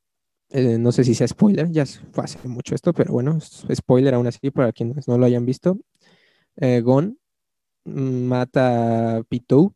[0.51, 4.29] eh, no sé si sea spoiler, ya fue hace mucho esto, pero bueno, spoiler aún
[4.29, 5.77] así para quienes no lo hayan visto,
[6.59, 7.19] eh, Gon
[7.85, 9.75] mata a Pitou,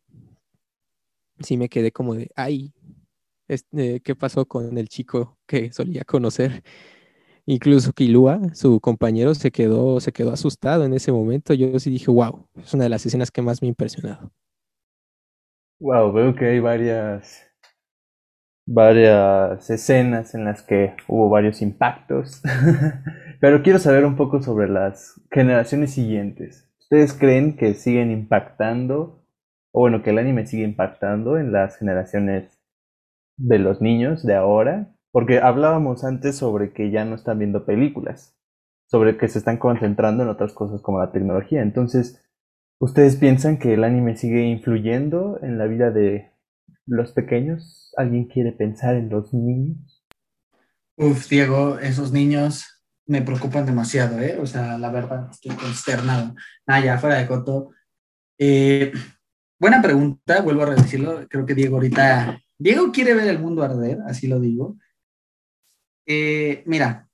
[1.41, 2.73] sí me quedé como de, ay,
[3.47, 6.63] este, ¿qué pasó con el chico que solía conocer?
[7.45, 11.53] Incluso Kilua, su compañero, se quedó, se quedó asustado en ese momento.
[11.55, 14.31] Yo sí dije, wow, es una de las escenas que más me ha impresionado.
[15.79, 17.41] Wow, veo que hay varias,
[18.65, 22.41] varias escenas en las que hubo varios impactos.
[23.41, 26.69] Pero quiero saber un poco sobre las generaciones siguientes.
[26.79, 29.18] ¿Ustedes creen que siguen impactando,
[29.71, 32.59] o bueno, que el anime sigue impactando en las generaciones
[33.37, 34.93] de los niños de ahora?
[35.11, 38.35] Porque hablábamos antes sobre que ya no están viendo películas,
[38.87, 41.61] sobre que se están concentrando en otras cosas como la tecnología.
[41.61, 42.21] Entonces,
[42.79, 46.31] ¿ustedes piensan que el anime sigue influyendo en la vida de
[46.85, 47.93] los pequeños?
[47.97, 50.05] ¿Alguien quiere pensar en los niños?
[50.95, 52.65] Uf, Diego, esos niños
[53.07, 54.37] me preocupan demasiado, ¿eh?
[54.39, 56.35] O sea, la verdad, estoy consternado.
[56.67, 57.71] Ah, ya, fuera de coto.
[58.37, 58.91] Eh,
[59.59, 61.27] buena pregunta, vuelvo a decirlo.
[61.29, 62.41] Creo que Diego ahorita.
[62.57, 64.77] Diego quiere ver el mundo arder, así lo digo.
[66.05, 67.07] Eh, mira,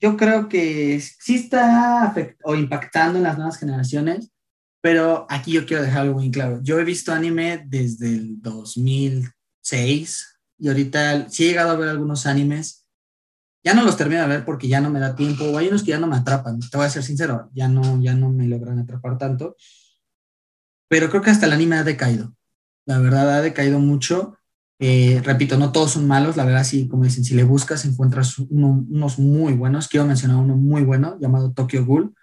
[0.00, 2.14] yo creo que sí está
[2.44, 4.30] o impactando en las nuevas generaciones,
[4.80, 6.60] pero aquí yo quiero dejar algo muy claro.
[6.62, 12.26] Yo he visto anime desde el 2006 y ahorita sí he llegado a ver algunos
[12.26, 12.88] animes
[13.68, 15.82] ya no los termino de ver porque ya no me da tiempo, o hay unos
[15.82, 18.46] que ya no me atrapan, te voy a ser sincero, ya no, ya no me
[18.46, 19.56] logran atrapar tanto,
[20.88, 22.34] pero creo que hasta el anime ha decaído,
[22.86, 24.36] la verdad ha decaído mucho,
[24.80, 28.38] eh, repito, no todos son malos, la verdad sí, como dicen, si le buscas encuentras
[28.38, 32.14] unos muy buenos, quiero mencionar uno muy bueno llamado Tokyo Ghoul,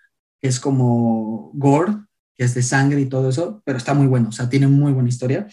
[0.42, 1.94] que es como gore,
[2.36, 4.94] que es de sangre y todo eso, pero está muy bueno, o sea, tiene muy
[4.94, 5.48] buena historia.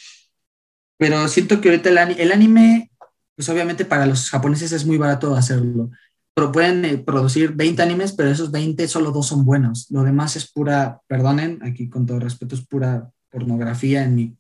[0.96, 2.92] Pero siento que ahorita el, el anime
[3.34, 5.90] pues obviamente para los japoneses es muy barato hacerlo.
[6.34, 9.86] Pero pueden eh, producir 20 animes, pero esos 20 solo dos son buenos.
[9.90, 14.36] Lo demás es pura, perdonen, aquí con todo respeto, es pura pornografía en mi,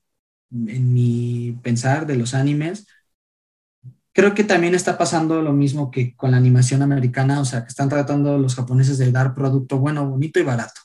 [0.50, 2.86] en mi pensar de los animes.
[4.14, 7.68] Creo que también está pasando lo mismo que con la animación americana, o sea, que
[7.68, 10.80] están tratando los japoneses de dar producto bueno, bonito y barato.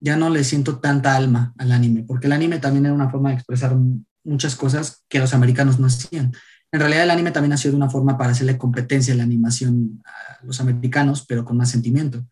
[0.00, 3.30] Ya no le siento tanta alma al anime, porque el anime también era una forma
[3.30, 3.76] de expresar
[4.24, 6.32] muchas cosas que los americanos no hacían.
[6.74, 10.02] En realidad el anime también ha sido una forma para hacerle competencia a la animación
[10.04, 12.26] a los americanos, pero con más sentimiento.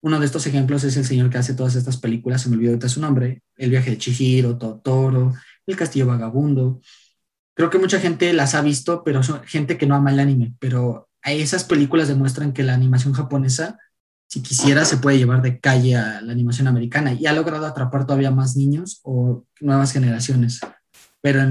[0.00, 2.72] Uno de estos ejemplos es el señor que hace todas estas películas, se me olvidó
[2.72, 5.32] ahorita su nombre, El viaje de Chihiro, Totoro,
[5.64, 6.80] El Castillo Vagabundo.
[7.54, 10.56] Creo que mucha gente las ha visto, pero son gente que no ama el anime,
[10.58, 13.78] pero esas películas demuestran que la animación japonesa,
[14.26, 18.06] si quisiera, se puede llevar de calle a la animación americana y ha logrado atrapar
[18.06, 20.58] todavía más niños o nuevas generaciones.
[21.20, 21.48] Pero,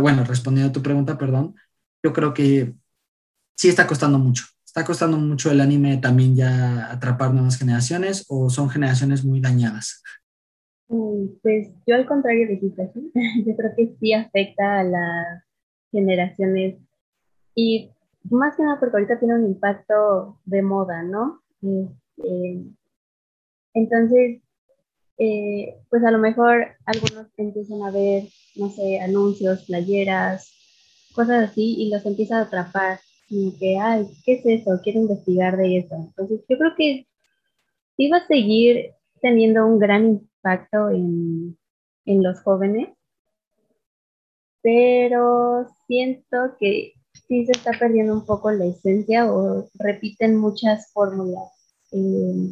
[0.00, 1.54] bueno, respondiendo a tu pregunta, perdón,
[2.04, 2.74] yo creo que
[3.56, 4.44] sí está costando mucho.
[4.64, 10.02] Está costando mucho el anime también ya atrapar nuevas generaciones o son generaciones muy dañadas.
[10.88, 13.12] Mm, pues yo al contrario de así,
[13.46, 15.44] yo creo que sí afecta a las
[15.90, 16.76] generaciones
[17.54, 17.90] y
[18.24, 21.42] más que nada porque ahorita tiene un impacto de moda, ¿no?
[21.62, 22.64] Este,
[23.74, 24.42] entonces,
[25.18, 28.24] eh, pues a lo mejor algunos empiezan a ver,
[28.56, 30.54] no sé, anuncios, playeras,
[31.14, 34.80] cosas así, y los empieza a atrapar, como que, ay, ¿qué es eso?
[34.82, 35.94] Quiero investigar de eso.
[35.94, 37.06] Entonces, yo creo que
[37.96, 41.56] sí va a seguir teniendo un gran impacto en,
[42.04, 42.90] en los jóvenes,
[44.62, 46.94] pero siento que
[47.28, 51.50] sí se está perdiendo un poco la esencia o repiten muchas fórmulas.
[51.92, 52.50] Eh,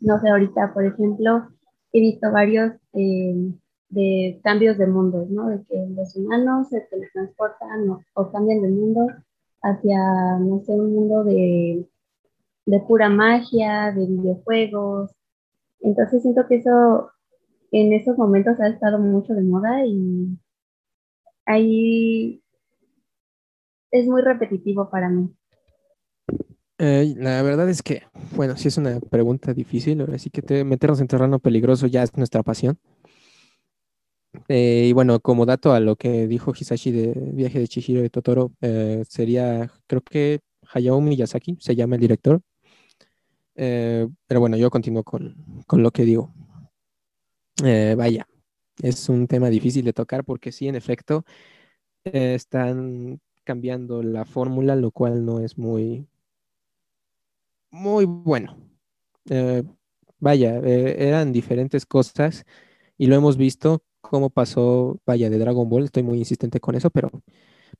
[0.00, 1.48] no sé, ahorita, por ejemplo,
[1.92, 3.52] he visto varios eh,
[3.88, 5.48] de cambios de mundo, ¿no?
[5.48, 9.06] De que los humanos se teletransportan o, cambian de mundo
[9.62, 11.86] hacia, no sé, un mundo de,
[12.66, 15.10] de pura magia, de videojuegos.
[15.80, 17.10] Entonces siento que eso
[17.70, 20.38] en esos momentos ha estado mucho de moda y
[21.46, 22.42] ahí
[23.90, 25.30] es muy repetitivo para mí.
[26.78, 28.02] Eh, la verdad es que,
[28.36, 32.16] bueno, sí es una pregunta difícil, así que te, meternos en terreno peligroso ya es
[32.16, 32.78] nuestra pasión.
[34.48, 38.10] Eh, y bueno, como dato a lo que dijo Hisashi de Viaje de Chihiro y
[38.10, 40.40] Totoro, eh, sería, creo que
[40.72, 42.40] Hayao Miyazaki se llama el director.
[43.54, 46.32] pero bueno, yo continúo con, con lo que digo.
[47.96, 48.26] vaya,
[48.82, 51.24] es un tema difícil de tocar porque sí, en efecto,
[52.04, 56.06] están cambiando la fórmula, lo cual no es muy,
[57.70, 58.56] muy bueno.
[59.30, 59.62] Eh,
[60.18, 62.44] vaya, eh, eran diferentes cosas
[62.96, 66.90] y lo hemos visto cómo pasó, vaya, de Dragon Ball, estoy muy insistente con eso,
[66.90, 67.10] pero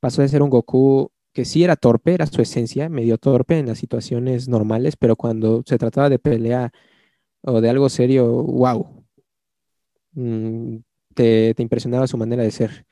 [0.00, 3.66] pasó de ser un Goku que sí era torpe, era su esencia, medio torpe en
[3.66, 6.72] las situaciones normales, pero cuando se trataba de pelea
[7.42, 9.04] o de algo serio, wow,
[10.12, 10.76] mm,
[11.14, 12.86] te impresionaba su manera de ser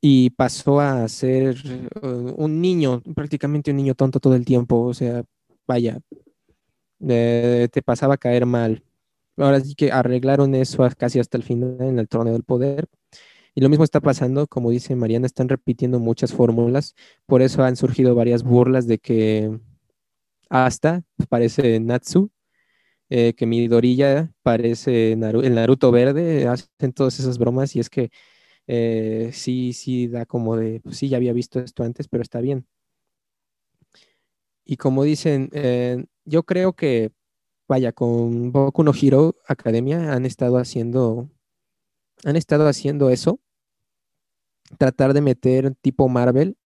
[0.00, 1.56] y pasó a ser
[2.02, 5.24] uh, un niño, prácticamente un niño tonto todo el tiempo, o sea,
[5.66, 6.00] vaya,
[6.98, 8.82] te pasaba a caer mal.
[9.40, 12.86] Ahora sí que arreglaron eso casi hasta el final en el trono del poder.
[13.54, 16.94] Y lo mismo está pasando, como dice Mariana, están repitiendo muchas fórmulas,
[17.26, 19.58] por eso han surgido varias burlas de que
[20.50, 22.30] hasta parece Natsu,
[23.10, 28.10] eh, que Midoriya parece el Naruto verde, hacen todas esas bromas y es que
[28.66, 32.40] eh, sí, sí da como de, pues sí, ya había visto esto antes, pero está
[32.40, 32.66] bien.
[34.64, 37.10] Y como dicen, eh, yo creo que,
[37.70, 41.30] vaya, con Boku no Hero Academia han estado haciendo,
[42.24, 43.40] han estado haciendo eso,
[44.76, 46.58] tratar de meter tipo Marvel.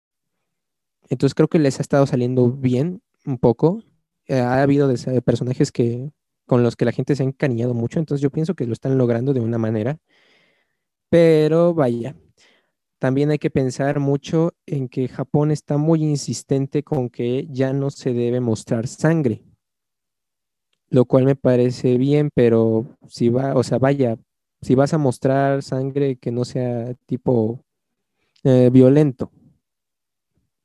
[1.08, 3.82] Entonces creo que les ha estado saliendo bien un poco.
[4.26, 4.92] Eh, ha habido
[5.24, 6.10] personajes que
[6.46, 8.98] con los que la gente se ha encariñado mucho, entonces yo pienso que lo están
[8.98, 9.98] logrando de una manera
[11.14, 12.16] pero vaya,
[12.98, 17.90] también hay que pensar mucho en que Japón está muy insistente con que ya no
[17.90, 19.44] se debe mostrar sangre,
[20.94, 24.16] lo cual me parece bien, pero si va, o sea, vaya,
[24.62, 27.64] si vas a mostrar sangre que no sea tipo
[28.44, 29.32] eh, violento,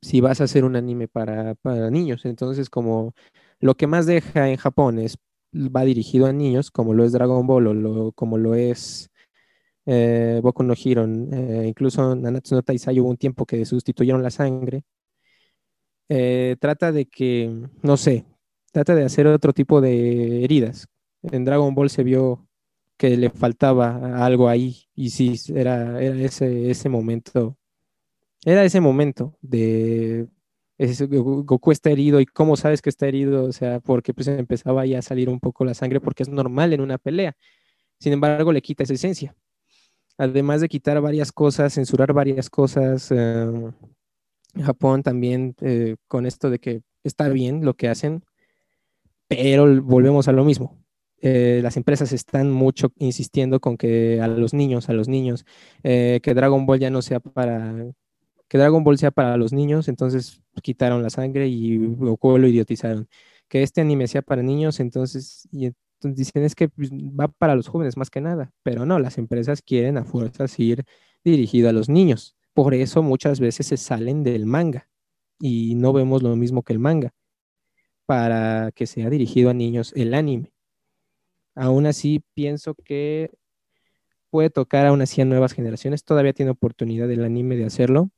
[0.04, 1.56] si vas a hacer un anime para,
[1.90, 3.14] niños, entonces como
[3.60, 5.18] lo que más deja en Japón es
[5.56, 9.10] va dirigido a niños, como lo es Dragon Ball o como lo es
[9.88, 14.30] eh, Boku no Hero, eh, incluso Nanatsu no Taisai hubo un tiempo que sustituyeron la
[14.30, 14.84] sangre.
[16.08, 17.52] Eh, trata de que,
[17.82, 18.26] no sé,
[18.86, 20.88] trata de hacer otro tipo de heridas.
[21.24, 22.48] En Dragon Ball se vio
[22.98, 27.58] que le faltaba algo ahí y sí, era, ese, ese momento,
[28.46, 30.28] era ese momento de
[30.78, 34.86] ese, Goku está herido y cómo sabes que está herido, o sea, porque pues empezaba
[34.86, 37.36] ya a salir un poco la sangre porque es normal en una pelea.
[38.00, 39.36] Sin embargo, le quita esa esencia
[40.20, 43.72] además de quitar varias cosas, censurar varias cosas, em,
[44.62, 48.24] Japón también eh, con esto de que está bien lo que hacen,
[49.30, 50.78] pero volvemos a lo mismo.
[51.22, 55.46] Eh, las empresas están mucho insistiendo con que a los niños, a los niños,
[55.84, 57.76] eh, que Dragon Ball ya no sea para,
[58.48, 63.08] que Dragon Ball sea para los niños, entonces quitaron la sangre y Goku lo idiotizaron.
[63.48, 65.72] Que este anime sea para niños, entonces, y
[66.02, 69.62] dicen es que pues, va para los jóvenes más que nada, pero no, las empresas
[69.62, 70.86] quieren a fuerzas ir
[71.24, 72.36] dirigido a los niños.
[72.54, 74.90] Por eso muchas veces se salen del manga
[75.40, 77.14] y no vemos lo mismo que el manga
[78.10, 80.52] para que sea dirigido a niños el anime.
[81.54, 83.30] Aún así, pienso que
[84.32, 86.04] puede tocar aún así a nuevas generaciones.
[86.04, 88.10] Todavía tiene oportunidad el anime de hacerlo.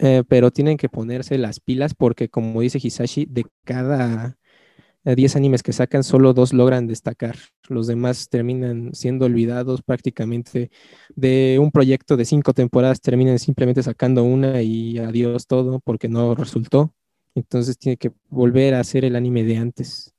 [0.00, 4.36] Eh, pero tienen que ponerse las pilas porque, como dice Hisashi, de cada
[5.04, 7.36] 10 animes que sacan, solo dos logran destacar.
[7.68, 10.72] Los demás terminan siendo olvidados prácticamente
[11.14, 16.34] de un proyecto de cinco temporadas, terminan simplemente sacando una y adiós todo porque no
[16.34, 16.95] resultó.
[17.36, 20.14] Entonces tiene que volver a hacer el anime de antes,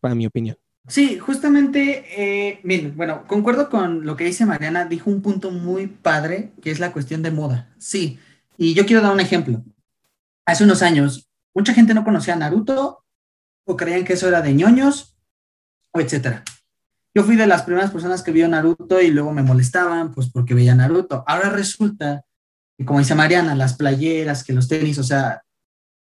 [0.00, 0.56] para mi opinión.
[0.86, 5.86] Sí, justamente, eh, miren, bueno, concuerdo con lo que dice Mariana, dijo un punto muy
[5.86, 7.72] padre, que es la cuestión de moda.
[7.78, 8.18] Sí,
[8.58, 9.64] y yo quiero dar un ejemplo.
[10.44, 13.02] Hace unos años, mucha gente no conocía Naruto
[13.64, 15.16] o creían que eso era de ñoños
[15.92, 16.44] o etcétera.
[17.14, 20.52] Yo fui de las primeras personas que vio Naruto y luego me molestaban, pues porque
[20.52, 21.24] veía Naruto.
[21.26, 22.26] Ahora resulta
[22.76, 25.42] que, como dice Mariana, las playeras, que los tenis, o sea,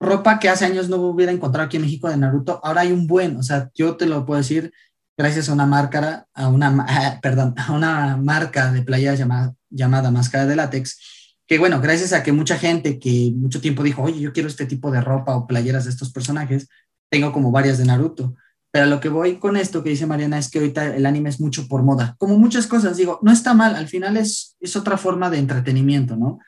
[0.04, 3.06] ropa que hace años no hubiera encontrado aquí en México de Naruto, ahora hay un
[3.06, 4.72] buen, o sea, yo te lo puedo decir
[5.16, 10.46] gracias a una marca, a una, perdón, a una marca de playeras llamada, llamada Máscara
[10.46, 10.98] de Látex,
[11.46, 14.66] que bueno, gracias a que mucha gente que mucho tiempo dijo, oye, yo quiero este
[14.66, 16.68] tipo de ropa o playeras de estos personajes,
[17.10, 18.34] tengo como varias de Naruto.
[18.72, 21.40] Pero lo que voy con esto que dice Mariana es que ahorita el anime es
[21.40, 22.16] mucho por moda.
[22.18, 26.16] Como muchas cosas, digo, no está mal, al final es, es otra forma de entretenimiento,
[26.16, 26.40] ¿no?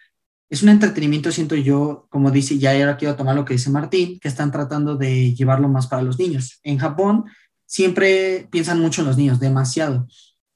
[0.48, 4.20] Es un entretenimiento, siento yo, como dice, ya ahora quiero tomar lo que dice Martín,
[4.20, 6.60] que están tratando de llevarlo más para los niños.
[6.62, 7.24] En Japón
[7.66, 10.06] siempre piensan mucho en los niños, demasiado,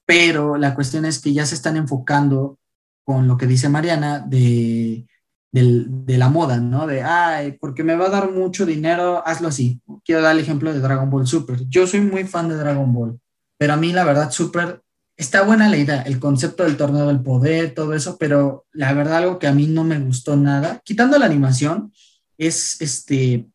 [0.06, 2.58] pero la cuestión es que ya se están enfocando
[3.04, 5.06] con lo que dice Mariana de,
[5.50, 6.86] de, la moda, ¿no?
[6.86, 9.80] De, ay, porque me va a dar mucho dinero, hazlo así.
[10.04, 11.66] Quiero dar el ejemplo de Dragon Ball Super.
[11.68, 13.18] Yo soy muy fan de Dragon Ball,
[13.58, 14.82] pero a mí la verdad Super
[15.20, 19.18] está buena la idea, el concepto del torneo del poder, todo eso, pero la verdad
[19.18, 21.92] algo que a mí no me gustó nada, quitando la animación,
[22.38, 23.46] es este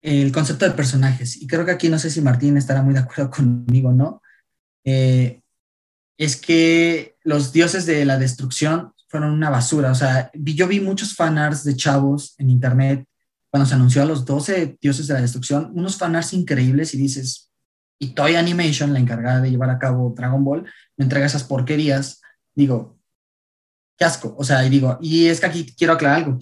[0.00, 1.36] el concepto de personajes.
[1.36, 4.22] Y creo que aquí no sé si Martín estará muy de acuerdo conmigo, ¿no?
[4.84, 5.42] Eh,
[6.16, 9.90] es que los dioses de la destrucción fueron una basura.
[9.90, 13.04] O sea, yo vi muchos fanarts de chavos en internet
[13.50, 17.47] cuando se anunció a los 12 dioses de la destrucción, unos fanarts increíbles y dices,
[17.98, 20.64] y Toy Animation, la encargada de llevar a cabo Dragon Ball,
[20.96, 22.20] me entrega esas porquerías,
[22.54, 22.98] digo,
[23.96, 24.34] qué asco.
[24.38, 26.38] O sea, y digo, y es que aquí quiero aclarar algo.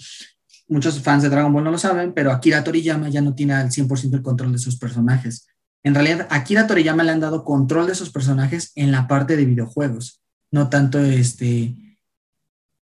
[0.69, 3.71] Muchos fans de Dragon Ball no lo saben, pero Akira Toriyama ya no tiene al
[3.71, 5.47] 100% el control de sus personajes.
[5.83, 9.47] En realidad, Akira Toriyama le han dado control de sus personajes en la parte de
[9.47, 11.75] videojuegos, no tanto este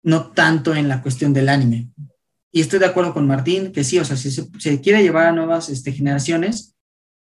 [0.03, 1.89] no tanto en la cuestión del anime.
[2.53, 5.33] Y estoy de acuerdo con Martín, que sí, o sea, si se, quiere llevar a
[5.33, 6.74] nuevas este, generaciones,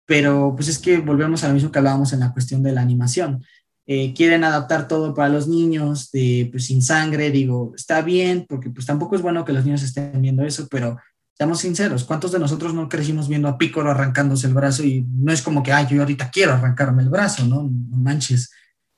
[0.09, 2.81] pero pues es que volvemos a lo mismo que hablábamos en la cuestión de la
[2.81, 3.45] animación.
[3.85, 8.71] Eh, quieren adaptar todo para los niños, de, pues sin sangre, digo, está bien, porque
[8.71, 10.97] pues tampoco es bueno que los niños estén viendo eso, pero
[11.35, 15.31] seamos sinceros, ¿cuántos de nosotros no crecimos viendo a Piccolo arrancándose el brazo y no
[15.31, 17.61] es como que, ay, yo ahorita quiero arrancarme el brazo, ¿no?
[17.61, 18.49] No manches.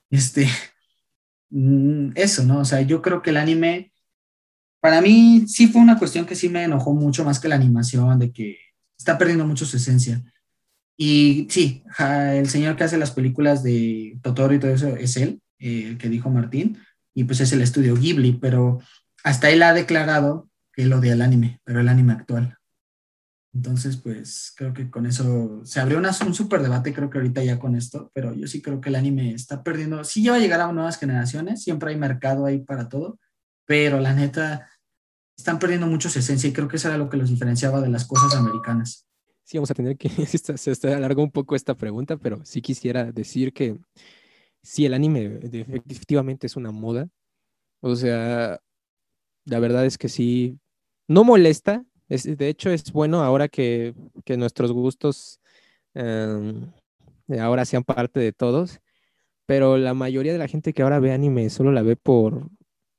[0.09, 0.47] Este,
[1.49, 2.59] mm, eso, ¿no?
[2.59, 3.91] O sea, yo creo que el anime,
[4.80, 8.18] para mí sí fue una cuestión que sí me enojó mucho más que la animación,
[8.18, 8.59] de que
[8.97, 10.24] está perdiendo mucho su esencia.
[11.04, 15.41] Y sí, el señor que hace las películas de Totoro y todo eso es él,
[15.58, 16.78] eh, el que dijo Martín,
[17.16, 18.80] y pues es el estudio Ghibli, pero
[19.24, 22.56] hasta él ha declarado que él odia el anime, pero el anime actual.
[23.52, 27.58] Entonces, pues creo que con eso se abrió un súper debate, creo que ahorita ya
[27.58, 30.39] con esto, pero yo sí creo que el anime está perdiendo, sí ya va a
[30.39, 33.18] llegar a nuevas generaciones, siempre hay mercado ahí para todo,
[33.66, 34.70] pero la neta,
[35.36, 37.89] están perdiendo mucho su esencia y creo que eso era lo que los diferenciaba de
[37.89, 39.08] las cosas americanas
[39.44, 43.12] sí vamos a tener que, se, se alargó un poco esta pregunta, pero sí quisiera
[43.12, 43.78] decir que
[44.62, 45.39] sí, el anime
[45.88, 47.10] efectivamente es una moda.
[47.82, 48.60] O sea,
[49.46, 50.60] la verdad es que sí,
[51.08, 51.86] no molesta.
[52.10, 55.39] Es, de hecho, es bueno ahora que, que nuestros gustos
[55.94, 56.72] em,
[57.39, 58.80] ahora sean parte de todos.
[59.46, 62.50] Pero la mayoría de la gente que ahora ve anime solo la ve por,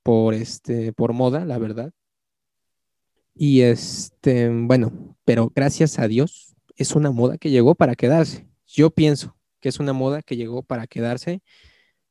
[0.03, 1.93] por, este, por moda, la verdad.
[3.35, 8.47] Y este, bueno, pero gracias a Dios es una moda que llegó para quedarse.
[8.67, 11.43] Yo pienso que es una moda que llegó para quedarse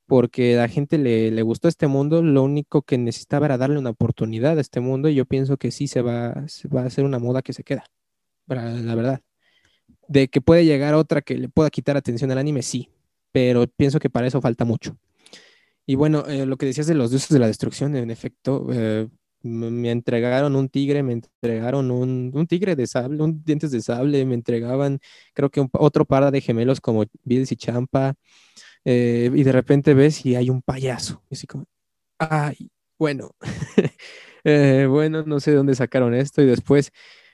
[0.07, 3.91] porque la gente le, le, gustó este mundo, lo único que necesitaba era darle una
[3.91, 6.33] oportunidad a este mundo y yo pienso que sí se va,
[6.75, 7.85] va a hacer una moda que se queda,
[8.47, 9.21] la verdad.
[10.09, 12.89] De que puede llegar otra que le pueda quitar atención al anime, sí,
[13.31, 14.97] pero pienso que para eso falta mucho.
[15.85, 19.07] Y bueno, eh, lo que decías de los dioses de la destrucción, en efecto, eh,
[19.43, 24.35] me entregaron un tigre, me entregaron un, tigre de sable, un dientes de sable, me
[24.35, 24.99] entregaban
[25.33, 28.15] creo que otro par de gemelos como Bills y Champa,
[28.85, 31.65] eh, y de repente ves y hay un payaso, y así como,
[32.19, 33.31] Ay, bueno.
[34.43, 36.91] Eh, bueno, no sé de dónde sacaron esto y después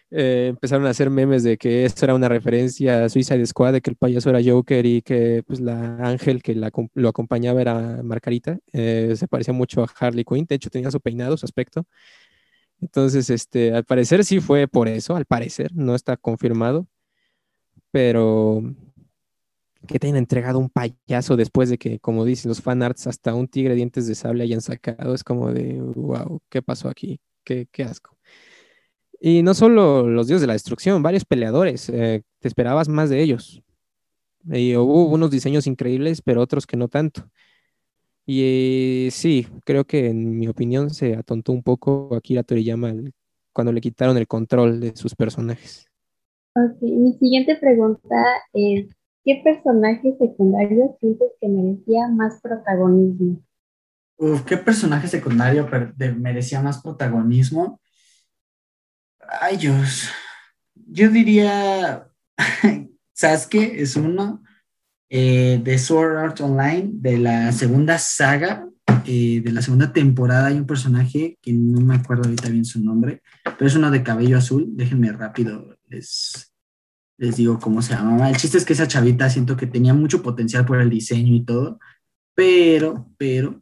[0.09, 3.81] eh, empezaron a hacer memes de que esto era una referencia a Suicide Squad, de
[3.81, 8.59] que el payaso era Joker y que pues la Ángel que lo acompañaba era Margarita.
[8.73, 11.85] Eh, se parecía mucho a Harley Quinn, de hecho tenía su peinado, su aspecto.
[12.81, 16.87] Entonces, este, al parecer sí fue por eso, al parecer, no está confirmado,
[17.91, 18.61] pero
[19.87, 23.47] que te hayan entregado un payaso después de que, como dicen los fanarts, hasta un
[23.47, 27.19] tigre dientes de sable hayan sacado, es como de, wow, ¿qué pasó aquí?
[27.43, 28.16] Qué, qué asco.
[29.19, 33.21] Y no solo los dioses de la destrucción, varios peleadores, eh, te esperabas más de
[33.21, 33.61] ellos.
[34.45, 37.29] Y hubo unos diseños increíbles, pero otros que no tanto.
[38.25, 42.93] Y sí, creo que en mi opinión se atontó un poco Akira Toriyama
[43.53, 45.87] cuando le quitaron el control de sus personajes.
[46.53, 48.15] Ok, mi siguiente pregunta
[48.53, 48.87] es,
[49.23, 53.41] ¿qué personaje secundario sientes que merecía más protagonismo?
[54.17, 55.67] Uf, ¿qué personaje secundario
[56.17, 57.79] merecía más protagonismo?
[59.27, 60.09] Ay, Dios.
[60.75, 62.07] Yo diría,
[63.13, 64.43] Sasuke es uno,
[65.09, 68.67] eh, de Sword Art Online, de la segunda saga,
[69.05, 72.81] eh, de la segunda temporada, hay un personaje que no me acuerdo ahorita bien su
[72.81, 74.65] nombre, pero es uno de cabello azul.
[74.69, 76.53] Déjenme rápido, les,
[77.17, 78.29] les digo cómo se llamaba.
[78.29, 81.43] El chiste es que esa chavita siento que tenía mucho potencial por el diseño y
[81.43, 81.79] todo,
[82.33, 83.61] pero, pero,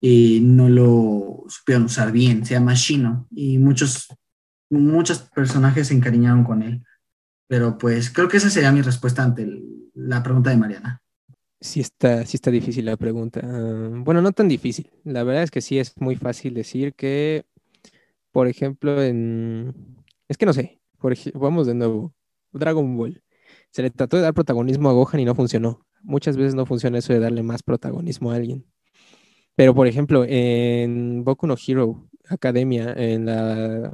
[0.00, 2.44] eh, no lo supieron usar bien.
[2.44, 4.08] Se llama Shino y muchos
[4.78, 6.84] muchos personajes se encariñaron con él.
[7.46, 9.46] Pero pues creo que esa sería mi respuesta ante
[9.94, 11.02] la pregunta de Mariana.
[11.60, 13.40] Sí está, sí está difícil la pregunta.
[13.42, 14.90] Ah, bueno, no tan difícil.
[15.04, 17.44] La verdad es que sí es muy fácil decir que,
[18.32, 19.74] por ejemplo, en...
[20.28, 22.14] Es que no sé, por vamos de nuevo.
[22.52, 23.22] Dragon Ball.
[23.70, 25.86] Se le trató de dar protagonismo a Gohan y no funcionó.
[26.02, 28.66] Muchas veces no funciona eso de darle más protagonismo a alguien.
[29.56, 33.92] Pero, por ejemplo, en Boku no Hero Academia, en la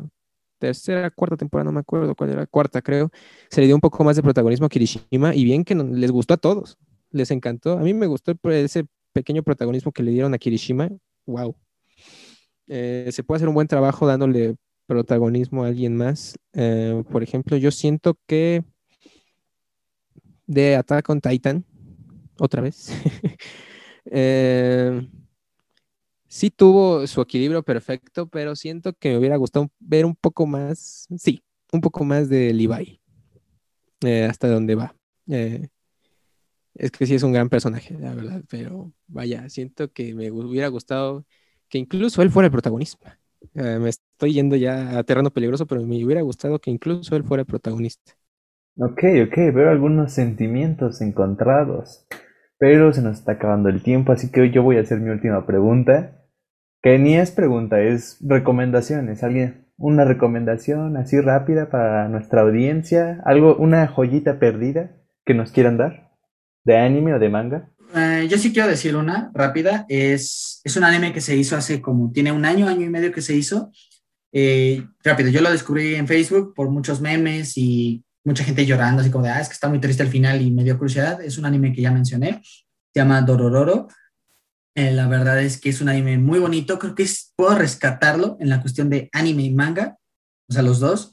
[0.61, 3.11] tercera, cuarta temporada, no me acuerdo cuál era, cuarta creo,
[3.49, 6.35] se le dio un poco más de protagonismo a Kirishima y bien que les gustó
[6.35, 6.79] a todos,
[7.11, 7.73] les encantó.
[7.73, 10.91] A mí me gustó ese pequeño protagonismo que le dieron a Kirishima,
[11.27, 11.57] wow.
[12.69, 14.55] Eh, se puede hacer un buen trabajo dándole
[14.87, 16.39] protagonismo a alguien más.
[16.53, 18.63] Eh, por ejemplo, yo siento que
[20.47, 21.65] de Attack on Titan,
[22.39, 22.93] otra vez,
[24.05, 25.09] eh,
[26.31, 31.09] sí tuvo su equilibrio perfecto, pero siento que me hubiera gustado ver un poco más,
[31.19, 33.01] sí, un poco más de Levi,
[34.03, 34.95] eh, hasta dónde va.
[35.29, 35.69] Eh,
[36.75, 40.69] es que sí es un gran personaje, la verdad, pero vaya, siento que me hubiera
[40.69, 41.27] gustado
[41.69, 43.19] que incluso él fuera el protagonista.
[43.55, 47.25] Eh, me estoy yendo ya a terreno peligroso, pero me hubiera gustado que incluso él
[47.25, 48.13] fuera el protagonista.
[48.79, 52.07] Ok, ok, veo algunos sentimientos encontrados,
[52.59, 55.11] pero se nos está acabando el tiempo, así que hoy yo voy a hacer mi
[55.11, 56.20] última pregunta.
[56.83, 59.23] Que ni es pregunta, es recomendaciones.
[59.23, 65.77] Alguien, una recomendación así rápida para nuestra audiencia, algo, una joyita perdida que nos quieran
[65.77, 66.11] dar,
[66.65, 67.71] de anime o de manga.
[67.95, 69.85] Eh, yo sí quiero decir una rápida.
[69.89, 73.13] Es, es un anime que se hizo hace como, tiene un año, año y medio
[73.13, 73.71] que se hizo.
[74.33, 79.11] Eh, rápido, yo lo descubrí en Facebook por muchos memes y mucha gente llorando, así
[79.11, 81.21] como de, ah, es que está muy triste al final y me dio curiosidad.
[81.23, 83.89] Es un anime que ya mencioné, se llama Dorororo.
[84.75, 86.79] Eh, la verdad es que es un anime muy bonito.
[86.79, 87.07] Creo que
[87.37, 89.99] puedo rescatarlo en la cuestión de anime y manga,
[90.49, 91.13] o sea, los dos.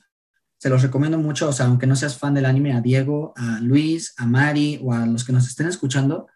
[0.59, 3.59] Se los recomiendo mucho, o sea, aunque no seas fan del anime, a Diego, a
[3.59, 6.27] Luis, a Mari o a los que nos estén escuchando,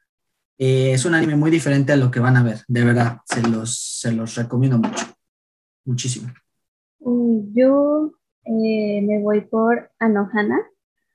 [0.60, 3.42] eh, es un anime muy diferente a lo que van a ver, de verdad, se
[3.42, 5.06] los, se los recomiendo mucho,
[5.86, 6.32] muchísimo.
[7.00, 8.12] Yo
[8.44, 10.60] eh, me voy por Anohana,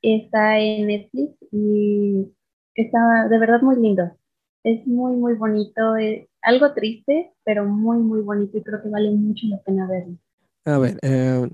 [0.03, 2.35] está en Netflix y
[2.75, 4.17] está de verdad muy lindo
[4.67, 9.13] es muy, muy bonito, es algo triste, pero muy, muy bonito y creo que vale
[9.13, 10.17] mucho la pena verlo.
[10.65, 11.49] A ver, eh,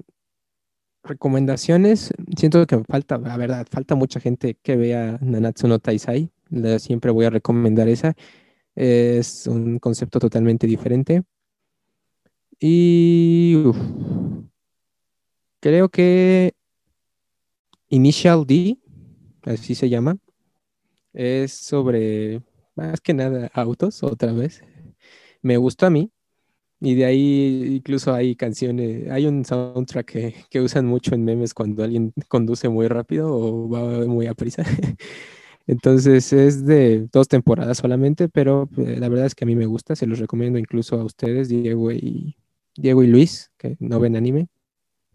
[1.04, 6.30] recomendaciones, siento que falta, la verdad, falta mucha gente que vea Nanatsu no Taisai,
[6.78, 8.14] siempre voy a recomendar esa,
[8.74, 11.22] es un concepto totalmente diferente.
[12.58, 13.62] Y
[15.60, 16.54] creo que
[17.90, 18.78] Initial D,
[19.42, 20.16] así se llama,
[21.12, 22.40] es sobre
[22.74, 24.62] más que nada autos, otra vez.
[25.42, 26.10] Me gustó a mí.
[26.80, 31.84] Y de ahí incluso hay canciones, hay un soundtrack que, usan mucho en memes cuando
[31.84, 34.64] alguien conduce muy rápido o va muy a prisa.
[35.68, 39.66] Entonces es de dos temporadas solamente, pero eh, la verdad es que a mí me
[39.66, 42.36] gusta, se los recomiendo incluso a ustedes, Diego y,
[42.74, 44.48] Diego y Luis, que no ven anime.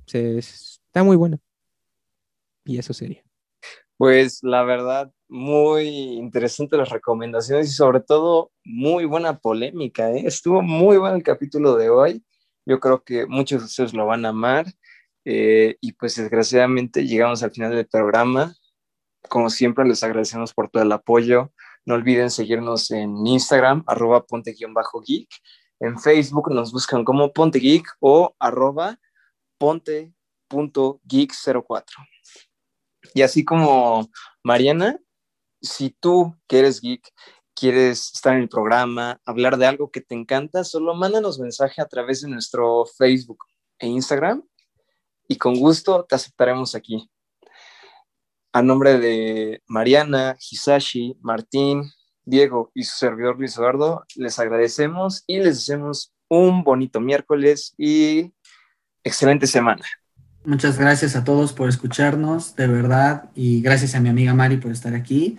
[0.05, 1.39] Se, está muy bueno.
[2.63, 3.23] Y eso sería.
[3.97, 10.11] Pues la verdad, muy interesantes las recomendaciones y sobre todo muy buena polémica.
[10.11, 10.23] ¿eh?
[10.25, 12.23] Estuvo muy bueno el capítulo de hoy.
[12.65, 14.65] Yo creo que muchos de ustedes lo van a amar.
[15.25, 18.55] Eh, y pues desgraciadamente llegamos al final del programa.
[19.27, 21.51] Como siempre, les agradecemos por todo el apoyo.
[21.85, 25.27] No olviden seguirnos en Instagram, arroba ponte-geek.
[25.79, 28.99] En Facebook nos buscan como Ponte Geek o arroba
[29.59, 31.83] ponte.geek04.
[33.13, 34.09] Y así como
[34.43, 34.99] Mariana,
[35.61, 37.11] si tú que eres geek
[37.53, 41.87] quieres estar en el programa, hablar de algo que te encanta, solo mándanos mensaje a
[41.87, 43.39] través de nuestro Facebook
[43.79, 44.43] e Instagram
[45.27, 47.09] y con gusto te aceptaremos aquí.
[48.53, 51.83] A nombre de Mariana, Hisashi, Martín,
[52.23, 58.33] Diego y su servidor Luis Eduardo, les agradecemos y les deseamos un bonito miércoles y
[59.03, 59.85] excelente semana.
[60.47, 64.71] Muchas gracias a todos por escucharnos, de verdad, y gracias a mi amiga Mari por
[64.71, 65.37] estar aquí.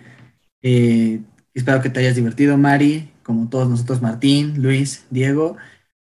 [0.61, 5.57] Eh, espero que te hayas divertido, Mari, como todos nosotros, Martín, Luis, Diego,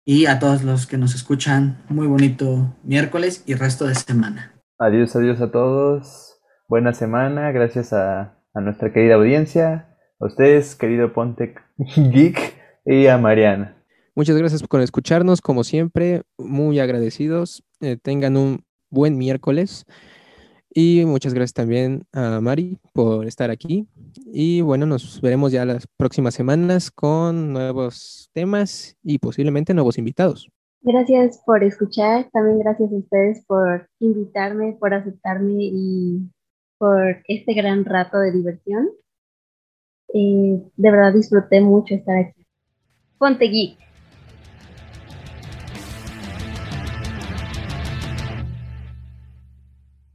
[0.05, 4.61] y a todos los que nos escuchan, muy bonito miércoles y resto de semana.
[4.76, 6.41] Adiós, adiós a todos.
[6.66, 13.18] Buena semana, gracias a, a nuestra querida audiencia, a ustedes, querido Ponte Geek, y a
[13.18, 13.76] Mariana.
[14.16, 17.62] Muchas gracias por escucharnos, como siempre, muy agradecidos.
[17.80, 19.86] Eh, tengan un buen miércoles.
[20.72, 23.88] Y muchas gracias también a Mari por estar aquí.
[24.32, 30.49] Y bueno, nos veremos ya las próximas semanas con nuevos temas y posiblemente nuevos invitados.
[30.82, 32.30] Gracias por escuchar.
[32.32, 36.30] También gracias a ustedes por invitarme, por aceptarme y
[36.78, 38.88] por este gran rato de diversión.
[40.14, 42.47] Eh, de verdad disfruté mucho estar aquí.
[43.18, 43.76] Ponte Geek.